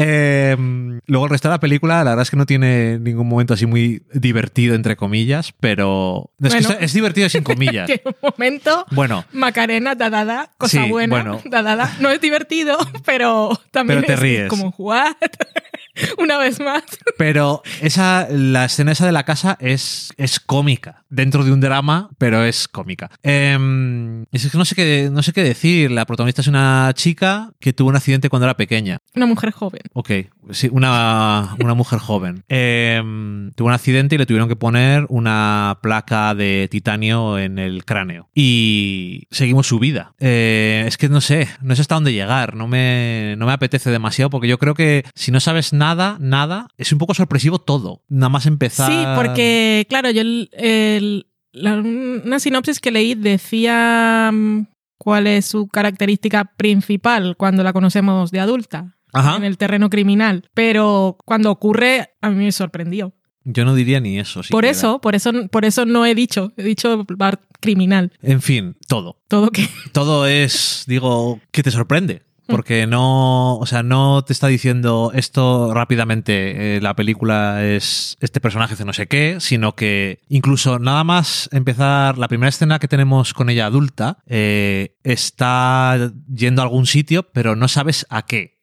Eh, 0.00 0.54
luego 1.06 1.24
el 1.24 1.30
resto 1.30 1.48
de 1.48 1.54
la 1.54 1.58
película, 1.58 2.04
la 2.04 2.10
verdad 2.10 2.22
es 2.22 2.30
que 2.30 2.36
no 2.36 2.46
tiene 2.46 3.00
ningún 3.00 3.26
momento 3.26 3.54
así 3.54 3.66
muy 3.66 4.04
divertido, 4.12 4.76
entre 4.76 4.94
comillas, 4.96 5.52
pero 5.58 6.30
es, 6.40 6.52
Bueno. 6.64 6.78
divertido 6.94 7.28
sin 7.28 7.42
comillas. 7.42 7.90
un 8.04 8.14
momento... 8.22 8.86
Bueno, 8.92 9.24
Macarena, 9.32 9.96
dadada, 9.96 10.52
cosa 10.56 10.84
Sí, 10.84 10.88
buena, 10.90 11.16
bueno. 11.16 11.40
dadada. 11.46 11.96
No 11.98 12.10
es 12.10 12.20
divertido, 12.20 12.78
pero 13.04 13.58
también 13.72 14.02
Pero 14.02 14.06
te 14.06 14.12
es 14.14 14.20
ríes. 14.20 14.48
como 14.48 14.70
jugar 14.70 15.16
una 16.18 16.38
vez 16.38 16.60
más. 16.60 16.82
Pero 17.16 17.62
esa, 17.80 18.28
la 18.30 18.66
escena 18.66 18.92
esa 18.92 19.06
de 19.06 19.12
la 19.12 19.24
casa 19.24 19.56
es, 19.60 20.12
es 20.16 20.40
cómica. 20.40 21.04
Dentro 21.08 21.44
de 21.44 21.52
un 21.52 21.60
drama, 21.60 22.10
pero 22.18 22.44
es 22.44 22.68
cómica. 22.68 23.10
Em, 23.22 24.22
es 24.32 24.50
que 24.50 24.58
no 24.58 24.64
sé, 24.64 24.74
qué, 24.74 25.08
no 25.10 25.22
sé 25.22 25.32
qué 25.32 25.42
decir. 25.42 25.90
La 25.90 26.06
protagonista 26.06 26.42
es 26.42 26.48
una 26.48 26.92
chica 26.94 27.52
que 27.60 27.72
tuvo 27.72 27.88
un 27.88 27.96
accidente 27.96 28.28
cuando 28.28 28.46
era 28.46 28.56
pequeña. 28.56 28.98
Una 29.14 29.26
mujer 29.26 29.52
joven. 29.52 29.82
Ok, 29.94 30.10
sí, 30.50 30.68
una, 30.70 31.56
una 31.60 31.74
mujer 31.74 31.98
joven. 31.98 32.44
Em, 32.48 33.50
tuvo 33.52 33.68
un 33.68 33.74
accidente 33.74 34.14
y 34.14 34.18
le 34.18 34.26
tuvieron 34.26 34.48
que 34.48 34.56
poner 34.56 35.06
una 35.08 35.78
placa 35.82 36.34
de 36.34 36.68
titanio 36.70 37.38
en 37.38 37.58
el 37.58 37.84
cráneo. 37.84 38.28
Y 38.34 39.26
seguimos 39.30 39.66
su 39.66 39.78
vida. 39.78 40.14
Eh, 40.18 40.84
es 40.86 40.96
que 40.96 41.08
no 41.08 41.20
sé, 41.20 41.48
no 41.62 41.74
sé 41.74 41.82
hasta 41.82 41.94
dónde 41.94 42.12
llegar. 42.12 42.54
No 42.54 42.68
me, 42.68 43.34
no 43.38 43.46
me 43.46 43.52
apetece 43.52 43.90
demasiado 43.90 44.30
porque 44.30 44.48
yo 44.48 44.58
creo 44.58 44.74
que 44.74 45.04
si 45.14 45.32
no 45.32 45.40
sabes 45.40 45.72
nada, 45.72 45.87
nada, 45.94 46.68
es 46.76 46.92
un 46.92 46.98
poco 46.98 47.14
sorpresivo 47.14 47.58
todo. 47.58 48.02
Nada 48.08 48.28
más 48.30 48.46
empezar. 48.46 48.90
Sí, 48.90 49.04
porque, 49.16 49.86
claro, 49.88 50.10
yo 50.10 50.20
el- 50.22 50.50
el- 50.52 51.26
la- 51.52 51.76
una 51.76 52.38
sinopsis 52.38 52.80
que 52.80 52.90
leí 52.90 53.14
decía 53.14 54.30
mm, 54.32 54.66
cuál 54.98 55.26
es 55.26 55.46
su 55.46 55.68
característica 55.68 56.44
principal 56.56 57.36
cuando 57.36 57.62
la 57.62 57.72
conocemos 57.72 58.30
de 58.30 58.40
adulta. 58.40 58.94
Ajá. 59.12 59.36
En 59.36 59.44
el 59.44 59.56
terreno 59.56 59.88
criminal. 59.88 60.48
Pero 60.54 61.16
cuando 61.24 61.50
ocurre, 61.50 62.10
a 62.20 62.28
mí 62.30 62.44
me 62.44 62.52
sorprendió. 62.52 63.14
Yo 63.44 63.64
no 63.64 63.74
diría 63.74 63.98
ni 64.00 64.18
eso. 64.18 64.42
por 64.50 64.66
eso, 64.66 65.00
por 65.00 65.14
eso, 65.14 65.32
por 65.50 65.64
eso 65.64 65.86
no 65.86 66.04
he 66.04 66.14
dicho, 66.14 66.52
he 66.58 66.62
dicho 66.62 67.06
bar 67.16 67.40
criminal. 67.60 68.12
En 68.20 68.42
fin, 68.42 68.76
todo. 68.86 69.22
Todo 69.26 69.50
que. 69.50 69.66
todo 69.92 70.26
es, 70.26 70.84
digo, 70.86 71.40
que 71.50 71.62
te 71.62 71.70
sorprende. 71.70 72.22
Porque 72.48 72.86
no, 72.86 73.58
o 73.58 73.66
sea, 73.66 73.82
no 73.82 74.24
te 74.24 74.32
está 74.32 74.46
diciendo 74.46 75.12
esto 75.14 75.74
rápidamente, 75.74 76.76
eh, 76.76 76.80
la 76.80 76.96
película 76.96 77.64
es 77.64 78.16
este 78.20 78.40
personaje 78.40 78.74
hace 78.74 78.86
no 78.86 78.94
sé 78.94 79.06
qué, 79.06 79.36
sino 79.38 79.74
que 79.74 80.22
incluso 80.28 80.78
nada 80.78 81.04
más 81.04 81.50
empezar 81.52 82.16
la 82.16 82.28
primera 82.28 82.48
escena 82.48 82.78
que 82.78 82.88
tenemos 82.88 83.34
con 83.34 83.50
ella 83.50 83.66
adulta, 83.66 84.18
eh, 84.26 84.96
está 85.04 86.10
yendo 86.32 86.62
a 86.62 86.64
algún 86.64 86.86
sitio, 86.86 87.24
pero 87.32 87.54
no 87.54 87.68
sabes 87.68 88.06
a 88.08 88.24
qué. 88.26 88.58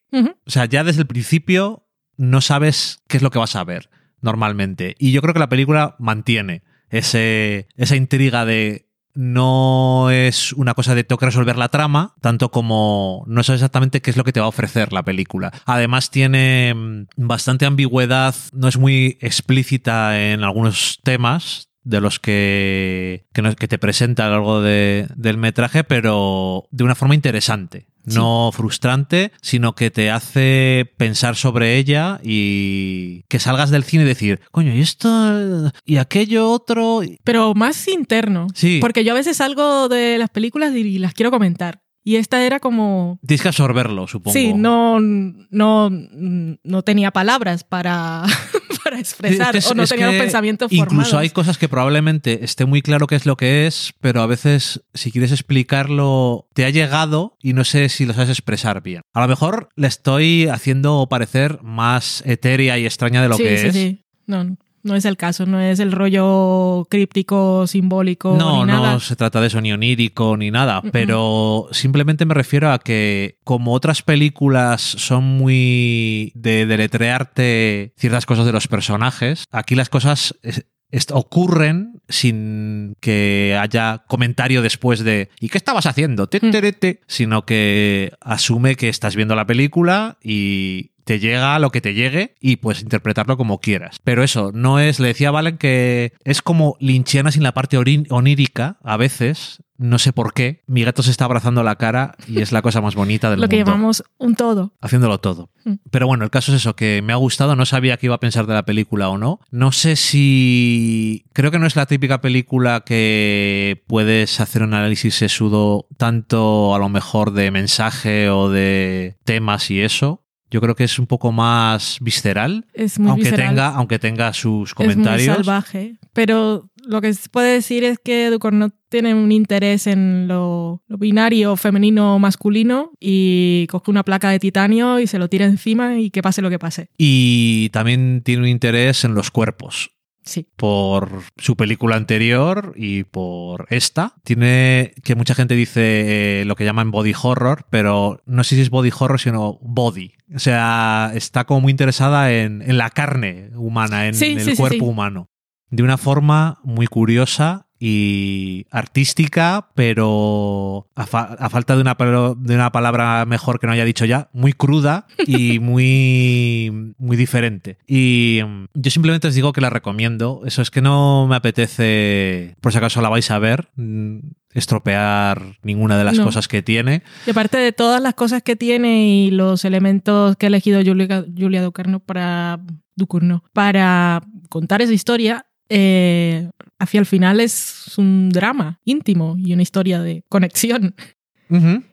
O 0.46 0.50
sea, 0.50 0.64
ya 0.64 0.86
desde 0.86 1.02
el 1.02 1.08
principio 1.08 1.90
no 2.16 2.40
sabes 2.40 3.04
qué 3.10 3.18
es 3.18 3.24
lo 3.24 3.32
que 3.32 3.40
vas 3.40 3.58
a 3.58 3.66
ver 3.66 3.90
normalmente. 4.22 4.96
Y 4.98 5.12
yo 5.12 5.22
creo 5.22 5.34
que 5.34 5.42
la 5.42 5.50
película 5.50 5.96
mantiene 6.00 6.64
ese, 6.90 7.68
esa 7.76 7.96
intriga 7.96 8.46
de 8.46 8.85
no 9.16 10.10
es 10.12 10.54
una 10.54 10.74
cosa 10.74 10.94
de 10.96 11.04
tengo 11.04 11.18
que 11.20 11.26
resolver 11.26 11.58
la 11.58 11.70
trama, 11.70 12.14
tanto 12.22 12.52
como 12.52 13.24
no 13.28 13.44
sabes 13.44 13.62
exactamente 13.62 14.02
qué 14.02 14.12
es 14.12 14.18
lo 14.18 14.24
que 14.24 14.34
te 14.34 14.40
va 14.40 14.46
a 14.46 14.50
ofrecer 14.50 14.94
la 14.94 15.04
película. 15.04 15.52
Además 15.66 16.12
tiene 16.12 16.74
mm, 16.76 17.06
bastante 17.18 17.66
ambigüedad, 17.66 18.36
no 18.54 18.68
es 18.68 18.78
muy 18.78 19.18
explícita 19.22 20.20
en 20.32 20.44
algunos 20.44 21.00
temas 21.04 21.70
de 21.84 22.02
los 22.02 22.20
que, 22.20 23.26
que 23.34 23.68
te 23.68 23.78
presenta 23.78 24.26
a 24.26 24.30
lo 24.30 24.34
largo 24.36 24.62
de- 24.62 25.08
del 25.16 25.38
metraje, 25.38 25.84
pero 25.84 26.68
de 26.72 26.84
una 26.84 26.96
forma 26.96 27.16
interesante. 27.16 27.88
Sí. 28.08 28.16
No 28.16 28.52
frustrante, 28.54 29.32
sino 29.42 29.74
que 29.76 29.92
te 29.92 30.12
hace 30.12 30.92
pensar 30.98 31.36
sobre 31.36 31.78
ella 31.78 32.20
y 32.24 33.24
que 33.30 33.40
salgas 33.40 33.70
del 33.70 33.84
cine 33.84 34.04
y 34.04 34.08
decir, 34.08 34.42
coño, 34.52 34.74
y 34.74 34.82
esto 34.82 35.72
y 35.86 35.98
aquello 35.98 36.50
otro. 36.50 37.02
Pero 37.24 37.54
más 37.56 37.88
interno. 37.88 38.48
Sí. 38.54 38.80
Porque 38.82 39.04
yo 39.04 39.14
a 39.14 39.16
veces 39.16 39.38
salgo 39.38 39.90
de 39.90 40.18
las 40.18 40.30
películas 40.30 40.74
y 40.76 41.00
las 41.00 41.14
quiero 41.14 41.32
comentar. 41.32 41.82
Y 42.08 42.18
esta 42.18 42.46
era 42.46 42.60
como... 42.60 43.20
Tienes 43.26 43.42
que 43.42 43.48
absorberlo, 43.48 44.08
supongo. 44.08 44.32
Sí, 44.32 44.54
no, 44.54 45.00
no, 45.00 45.90
no 45.90 46.82
tenía 46.84 47.10
palabras 47.10 47.64
para, 47.64 48.24
para 48.96 49.02
expresar 49.02 49.56
Es 49.56 49.68
o 49.68 49.76
no 49.76 49.84
es 49.84 49.90
tenía 49.90 50.08
los 50.08 50.16
que 50.16 50.22
pensamientos 50.22 50.72
Incluso 50.72 51.18
hay 51.18 51.30
cosas 51.30 51.58
que 51.58 51.70
probablemente 51.70 52.44
esté 52.44 52.66
muy 52.66 52.82
claro 52.82 53.08
qué 53.08 53.16
es 53.16 53.26
lo 53.26 53.36
que 53.36 53.68
es, 53.68 53.94
pero 54.00 54.22
a 54.22 54.28
veces, 54.28 54.84
si 54.94 55.12
quieres 55.12 55.32
explicarlo, 55.32 56.48
te 56.54 56.66
ha 56.66 56.70
llegado 56.70 57.38
y 57.42 57.54
no 57.54 57.64
sé 57.64 57.90
si 57.90 58.06
lo 58.06 58.14
sabes 58.14 58.30
expresar 58.30 58.82
bien. 58.82 59.02
A 59.14 59.22
lo 59.22 59.28
mejor 59.28 59.70
le 59.76 59.88
estoy 59.88 60.48
haciendo 60.48 61.08
parecer 61.10 61.60
más 61.62 62.24
etérea 62.26 62.78
y 62.78 62.86
extraña 62.86 63.22
de 63.22 63.30
lo 63.30 63.38
sí, 63.38 63.44
que 63.44 63.58
sí, 63.58 63.68
es. 63.68 63.74
sí. 63.74 64.06
No, 64.28 64.58
no 64.86 64.96
es 64.96 65.04
el 65.06 65.18
caso, 65.18 65.46
no 65.46 65.60
es 65.60 65.80
el 65.80 65.92
rollo 65.92 66.86
críptico, 66.90 67.68
simbólico 67.68 68.36
No, 68.38 68.66
ni 68.66 68.72
nada. 68.72 68.94
no 68.94 69.00
se 69.00 69.16
trata 69.16 69.42
de 69.42 69.48
eso 69.48 69.60
ni 69.60 69.74
onírico 69.74 70.38
ni 70.38 70.52
nada, 70.52 70.82
pero 70.94 71.68
simplemente 71.72 72.26
me 72.26 72.34
refiero 72.34 72.72
a 72.72 72.80
que 72.80 73.40
como 73.44 73.74
otras 73.74 74.02
películas 74.02 74.82
son 74.82 75.24
muy 75.24 76.32
de 76.36 76.66
deletrearte 76.66 77.94
ciertas 77.98 78.26
cosas 78.26 78.46
de 78.46 78.52
los 78.54 78.68
personajes, 78.68 79.46
aquí 79.52 79.76
las 79.76 79.90
cosas 79.90 80.36
es- 80.42 80.66
ocurren 81.12 82.02
sin 82.08 82.96
que 83.02 83.58
haya 83.60 84.04
comentario 84.08 84.62
después 84.62 85.04
de 85.04 85.30
¿y 85.42 85.50
qué 85.50 85.58
estabas 85.58 85.88
haciendo? 85.88 86.28
Te, 86.28 86.38
Mm. 86.38 86.52
te, 86.52 86.62
te, 86.62 86.72
te", 86.74 87.02
Sino 87.08 87.46
que 87.46 88.14
asume 88.22 88.76
que 88.76 88.88
estás 88.88 89.16
viendo 89.16 89.36
la 89.36 89.46
película 89.46 90.18
y 90.24 90.92
te 91.06 91.20
llega 91.20 91.58
lo 91.60 91.72
que 91.72 91.82
te 91.82 91.94
llegue 91.94 92.36
y 92.42 92.58
puedes 92.58 92.82
interpretarlo 92.82 93.38
como 93.38 93.60
quieras. 93.60 94.00
Pero 94.04 94.24
eso, 94.24 94.52
no 94.54 94.80
es, 94.80 95.00
le 95.00 95.10
decía 95.10 95.30
a 95.30 95.32
Valen 95.32 95.58
que 95.58 96.14
es 96.24 96.42
como 96.42 96.76
linchiana 96.80 97.32
sin 97.32 97.44
la 97.44 97.54
parte 97.54 97.78
onírica 97.78 98.78
a 98.84 98.98
veces. 98.98 99.62
No 99.78 100.00
sé 100.00 100.14
por 100.14 100.34
qué. 100.34 100.64
Mi 100.68 100.84
gato 100.86 101.04
se 101.04 101.12
está 101.12 101.26
abrazando 101.26 101.62
la 101.62 101.76
cara 101.76 102.16
y 102.28 102.42
es 102.42 102.54
la 102.54 102.62
cosa 102.62 102.80
más 102.80 102.96
bonita 102.96 103.30
del 103.30 103.42
Lo 103.42 103.50
que 103.50 103.58
mundo. 103.58 103.72
llamamos 103.72 104.04
un 104.18 104.36
todo. 104.36 104.74
Haciéndolo 104.82 105.20
todo. 105.20 105.50
Mm. 105.66 105.74
Pero 105.92 106.08
bueno, 106.08 106.24
el 106.24 106.30
caso 106.30 106.54
es 106.54 106.62
eso, 106.62 106.78
que 106.78 107.02
me 107.02 107.12
ha 107.12 107.18
gustado, 107.18 107.58
no 107.58 107.66
sabía 107.66 107.98
qué 107.98 108.06
iba 108.06 108.16
a 108.16 108.22
pensar 108.22 108.48
de 108.48 108.54
la 108.54 108.64
película 108.64 109.10
o 109.10 109.18
no. 109.18 109.42
No 109.52 109.74
sé 109.74 109.98
si... 109.98 111.26
Creo 111.34 111.52
que 111.52 111.60
no 111.60 111.68
es 111.68 111.76
la 111.76 111.88
típica 111.88 112.22
película 112.22 112.84
que 112.86 113.84
puedes 113.88 114.40
hacer 114.40 114.64
un 114.64 114.74
análisis 114.74 115.16
sesudo 115.16 115.88
tanto 115.98 116.74
a 116.74 116.80
lo 116.80 116.88
mejor 116.88 117.34
de 117.34 117.52
mensaje 117.52 118.30
o 118.30 118.50
de 118.50 119.18
temas 119.26 119.70
y 119.72 119.82
eso. 119.82 120.25
Yo 120.56 120.62
creo 120.62 120.74
que 120.74 120.86
es 120.86 121.00
un 121.00 121.06
poco 121.06 121.34
más 121.34 121.98
visceral, 122.00 122.66
Es 122.74 122.98
muy 122.98 123.10
aunque 123.10 123.24
visceral. 123.26 123.50
tenga, 123.50 123.68
aunque 123.76 124.00
tenga 124.00 124.32
sus 124.32 124.72
Es 124.72 124.78
muy 124.80 124.88
comentarios. 124.88 125.36
salvaje. 125.36 125.98
Pero 126.14 126.70
lo 126.88 127.02
que 127.02 127.14
se 127.14 127.28
puede 127.28 127.56
decir 127.56 127.84
es 127.84 128.00
que 128.00 128.30
Ducorn 128.30 128.74
tiene 128.88 129.14
un 129.14 129.34
interés 129.34 129.86
en 129.86 130.30
lo, 130.30 130.82
lo 130.88 130.98
binario 130.98 131.58
femenino-masculino 131.58 132.92
y 133.02 133.68
coge 133.70 133.92
una 133.92 134.04
placa 134.04 134.30
de 134.30 134.40
titanio 134.40 135.00
y 135.02 135.08
se 135.08 135.20
lo 135.20 135.28
tira 135.28 135.44
encima 135.46 136.00
y 136.00 136.10
que 136.10 136.22
pase 136.22 136.42
lo 136.42 136.50
que 136.50 136.58
pase. 136.58 136.90
Y 136.98 137.68
también 137.74 138.22
tiene 138.24 138.44
un 138.44 138.48
interés 138.48 139.04
en 139.04 139.14
los 139.14 139.32
cuerpos. 139.32 139.92
Sí. 140.26 140.48
por 140.56 141.22
su 141.38 141.56
película 141.56 141.96
anterior 141.96 142.74
y 142.76 143.04
por 143.04 143.68
esta. 143.70 144.16
Tiene 144.24 144.94
que 145.04 145.16
mucha 145.16 145.36
gente 145.36 145.54
dice 145.56 146.42
eh, 146.42 146.46
lo 146.46 146.56
que 146.56 146.66
llaman 146.66 146.92
body 146.92 147.14
horror, 147.22 147.68
pero 147.70 148.22
no 148.26 148.44
sé 148.44 148.56
si 148.56 148.62
es 148.62 148.70
body 148.72 148.92
horror, 148.98 149.20
sino 149.20 149.60
body. 149.62 150.14
O 150.36 150.40
sea, 150.40 151.12
está 151.14 151.46
como 151.46 151.62
muy 151.62 151.72
interesada 151.72 152.34
en, 152.34 152.62
en 152.64 152.78
la 152.78 152.90
carne 152.90 153.52
humana, 153.56 154.08
en 154.08 154.16
Sí, 154.16 154.34
el 154.34 154.42
sí, 154.42 154.56
cuerpo 154.56 154.86
humano. 154.86 155.30
De 155.70 155.84
una 155.84 155.98
forma 155.98 156.60
muy 156.64 156.88
curiosa 156.88 157.65
y 157.80 158.66
artística, 158.72 159.70
pero 159.76 160.88
a, 160.96 161.06
fa- 161.06 161.36
a 161.40 161.50
falta 161.50 161.76
de 161.76 161.82
una, 161.82 161.96
de 162.38 162.56
una 162.56 162.72
palabra 162.72 163.26
mejor 163.26 163.60
que 163.60 163.68
no 163.68 163.74
haya 163.74 163.86
dicho 163.86 164.06
ya, 164.06 164.30
muy 164.34 164.54
cruda 164.54 165.06
y 165.28 165.60
muy, 165.60 166.94
muy 166.98 167.18
diferente. 167.18 167.78
Y 167.88 168.40
mm, 168.46 168.66
yo 168.74 168.92
simplemente 168.92 169.28
os 169.28 169.36
digo 169.36 169.52
que 169.54 169.62
la 169.62 169.70
recomiendo. 169.70 170.42
Eso 170.46 170.62
es 170.62 170.72
que 170.72 170.82
no 170.82 171.28
me 171.28 171.36
apetece, 171.36 172.56
por 172.62 172.72
si 172.72 172.78
acaso 172.78 173.02
la 173.02 173.10
vais 173.10 173.30
a 173.32 173.40
ver, 173.40 173.70
mm, 173.76 174.20
estropear 174.54 175.58
ninguna 175.64 175.98
de 175.98 176.04
las 176.06 176.18
No. 176.18 176.24
cosas 176.24 176.48
que 176.48 176.62
tiene. 176.62 177.04
Y 177.28 177.32
aparte 177.32 177.58
de 177.58 177.72
todas 177.74 178.02
las 178.02 178.14
cosas 178.14 178.42
que 178.42 178.56
tiene 178.56 179.08
y 179.08 179.32
los 179.32 179.66
elementos 179.66 180.38
que 180.38 180.46
ha 180.46 180.48
elegido 180.48 180.82
Julia, 180.84 181.26
Julia 181.38 181.62
Ducournau 181.62 182.00
para, 182.00 182.60
Ducournau 182.96 183.42
para 183.54 184.22
contar 184.50 184.82
esa 184.82 184.94
historia, 184.94 185.46
eh, 185.70 186.50
hacia 186.80 187.00
el 187.00 187.06
final 187.06 187.40
es 187.40 187.94
un 187.98 188.30
drama 188.30 188.80
íntimo 188.86 189.36
y 189.38 189.54
una 189.54 189.62
historia 189.64 190.02
de 190.02 190.24
conexión 190.30 190.96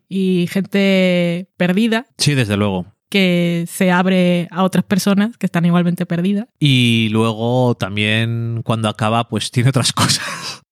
y 0.08 0.46
gente 0.50 1.48
perdida 1.56 2.06
Sí, 2.18 2.34
desde 2.34 2.56
luego. 2.56 2.86
que 3.10 3.64
se 3.68 3.90
abre 3.90 4.48
a 4.50 4.64
otras 4.64 4.84
personas 4.84 5.36
que 5.36 5.46
están 5.46 5.64
igualmente 5.66 6.06
perdidas. 6.06 6.46
Y 6.58 7.08
luego 7.10 7.74
también 7.76 8.62
cuando 8.64 8.88
acaba, 8.88 9.28
pues 9.28 9.50
tiene 9.50 9.68
otras 9.68 9.92
cosas 9.94 10.62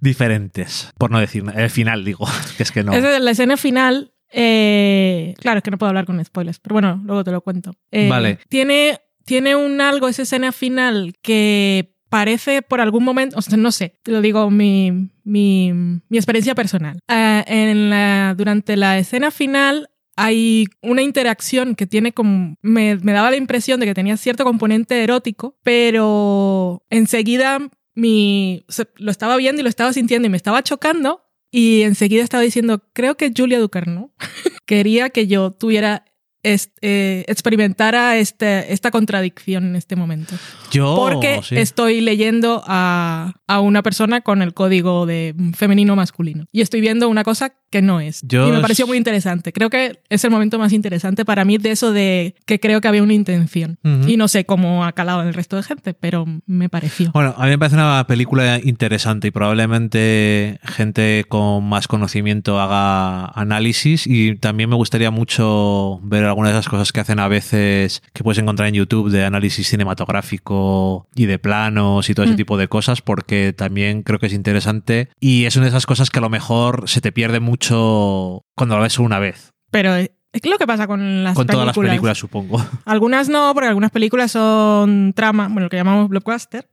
diferentes. 0.00 0.90
Por 0.98 1.10
no 1.10 1.20
decir 1.20 1.44
nada. 1.44 1.62
El 1.62 1.70
final, 1.70 2.04
digo, 2.04 2.26
que 2.56 2.62
es 2.62 2.72
que 2.72 2.82
no. 2.84 2.92
Esa 2.92 3.16
es 3.16 3.22
la 3.22 3.30
escena 3.30 3.56
final. 3.56 4.12
eh, 4.30 5.34
claro, 5.38 5.58
es 5.58 5.62
que 5.64 5.70
no 5.70 5.78
puedo 5.78 5.88
hablar 5.88 6.06
con 6.06 6.22
spoilers, 6.24 6.58
pero 6.60 6.74
bueno, 6.74 7.00
luego 7.04 7.24
te 7.24 7.30
lo 7.32 7.40
cuento. 7.42 7.72
Eh, 7.90 8.08
Vale. 8.08 8.38
Tiene, 8.48 8.98
tiene 9.24 9.56
un 9.56 9.80
algo, 9.80 10.08
esa 10.08 10.22
escena 10.22 10.52
final, 10.52 11.14
que 11.22 11.94
parece 12.08 12.62
por 12.62 12.80
algún 12.80 13.04
momento, 13.04 13.38
o 13.38 13.42
sea, 13.42 13.56
no 13.56 13.72
sé, 13.72 13.94
te 14.02 14.12
lo 14.12 14.20
digo 14.20 14.50
mi, 14.50 15.10
mi, 15.24 15.72
mi 15.72 16.18
experiencia 16.18 16.54
personal. 16.54 16.98
Ah, 17.08 17.44
en 17.46 17.90
durante 18.36 18.76
la 18.76 18.98
escena 18.98 19.30
final 19.30 19.90
hay 20.16 20.66
una 20.82 21.02
interacción 21.02 21.74
que 21.74 21.86
tiene 21.86 22.12
como... 22.12 22.56
Me, 22.60 22.96
me 22.96 23.12
daba 23.12 23.30
la 23.30 23.36
impresión 23.36 23.78
de 23.78 23.86
que 23.86 23.94
tenía 23.94 24.16
cierto 24.16 24.44
componente 24.44 25.02
erótico, 25.02 25.56
pero 25.62 26.82
enseguida 26.90 27.60
mi, 27.94 28.64
lo 28.96 29.10
estaba 29.10 29.36
viendo 29.36 29.60
y 29.60 29.62
lo 29.62 29.68
estaba 29.68 29.92
sintiendo 29.92 30.26
y 30.26 30.30
me 30.30 30.36
estaba 30.36 30.62
chocando 30.62 31.22
y 31.50 31.82
enseguida 31.82 32.22
estaba 32.22 32.42
diciendo, 32.42 32.82
creo 32.92 33.16
que 33.16 33.32
Julia 33.34 33.58
Ducarno 33.58 34.12
quería 34.66 35.10
que 35.10 35.26
yo 35.26 35.50
tuviera, 35.50 36.04
est- 36.42 36.76
eh, 36.82 37.24
experimentara 37.28 38.16
este, 38.18 38.72
esta 38.72 38.90
contradicción 38.90 39.64
en 39.64 39.76
este 39.76 39.96
momento. 39.96 40.34
Yo, 40.70 40.94
Porque 40.96 41.40
sí. 41.42 41.56
estoy 41.56 42.00
leyendo 42.00 42.62
a, 42.66 43.34
a 43.46 43.60
una 43.60 43.82
persona 43.82 44.20
con 44.20 44.42
el 44.42 44.54
código 44.54 45.06
de 45.06 45.34
femenino-masculino 45.56 46.46
y 46.52 46.60
estoy 46.60 46.80
viendo 46.80 47.08
una 47.08 47.24
cosa 47.24 47.52
que 47.70 47.82
no 47.82 48.00
es. 48.00 48.20
Yo 48.22 48.48
y 48.48 48.52
me 48.52 48.60
pareció 48.60 48.86
muy 48.86 48.96
interesante. 48.96 49.52
Creo 49.52 49.68
que 49.68 50.00
es 50.08 50.24
el 50.24 50.30
momento 50.30 50.58
más 50.58 50.72
interesante 50.72 51.24
para 51.26 51.44
mí 51.44 51.58
de 51.58 51.70
eso 51.70 51.92
de 51.92 52.34
que 52.46 52.58
creo 52.60 52.80
que 52.80 52.88
había 52.88 53.02
una 53.02 53.12
intención. 53.12 53.78
Y 54.06 54.16
no 54.16 54.26
sé 54.28 54.44
cómo 54.46 54.84
ha 54.84 54.92
calado 54.92 55.20
en 55.22 55.28
el 55.28 55.34
resto 55.34 55.56
de 55.56 55.62
gente, 55.62 55.92
pero 55.94 56.24
me 56.46 56.68
pareció. 56.70 57.10
Bueno, 57.12 57.34
a 57.36 57.44
mí 57.44 57.50
me 57.50 57.58
parece 57.58 57.76
una 57.76 58.06
película 58.06 58.58
interesante 58.62 59.28
y 59.28 59.30
probablemente 59.30 60.58
gente 60.64 61.24
con 61.28 61.64
más 61.68 61.88
conocimiento 61.88 62.58
haga 62.60 63.26
análisis 63.34 64.06
y 64.06 64.36
también 64.36 64.70
me 64.70 64.76
gustaría 64.76 65.10
mucho 65.10 66.00
ver 66.02 66.24
algunas 66.38 66.52
de 66.52 66.60
esas 66.60 66.68
cosas 66.70 66.92
que 66.92 67.00
hacen 67.00 67.18
a 67.18 67.28
veces 67.28 68.02
que 68.12 68.22
puedes 68.24 68.38
encontrar 68.38 68.68
en 68.68 68.74
YouTube 68.74 69.10
de 69.10 69.24
análisis 69.24 69.68
cinematográfico 69.68 71.08
y 71.14 71.26
de 71.26 71.38
planos 71.38 72.08
y 72.10 72.14
todo 72.14 72.24
ese 72.24 72.34
Mm. 72.34 72.36
tipo 72.36 72.56
de 72.56 72.68
cosas 72.68 73.02
porque 73.02 73.52
también 73.52 74.02
creo 74.02 74.18
que 74.18 74.26
es 74.26 74.32
interesante 74.32 75.08
y 75.20 75.44
es 75.46 75.56
una 75.56 75.64
de 75.66 75.70
esas 75.70 75.86
cosas 75.86 76.10
que 76.10 76.18
a 76.18 76.22
lo 76.22 76.28
mejor 76.30 76.88
se 76.88 77.00
te 77.00 77.12
pierde 77.12 77.40
mucho 77.40 78.44
cuando 78.56 78.76
la 78.76 78.82
ves 78.82 78.92
solo 78.94 79.06
una 79.06 79.18
vez, 79.18 79.52
Pero 79.70 79.94
es 79.96 80.10
que 80.42 80.48
lo 80.50 80.58
que 80.58 80.66
pasa 80.66 80.86
con 80.86 81.24
las 81.24 81.34
con 81.34 81.46
películas. 81.46 81.74
todas 81.74 81.76
las 81.76 81.90
películas 81.90 82.18
supongo. 82.18 82.64
Algunas 82.84 83.28
no, 83.28 83.52
porque 83.54 83.68
algunas 83.68 83.90
películas 83.90 84.30
son 84.30 85.12
trama, 85.14 85.44
bueno, 85.48 85.62
lo 85.62 85.68
que 85.70 85.76
llamamos 85.76 86.08
blockbuster. 86.08 86.68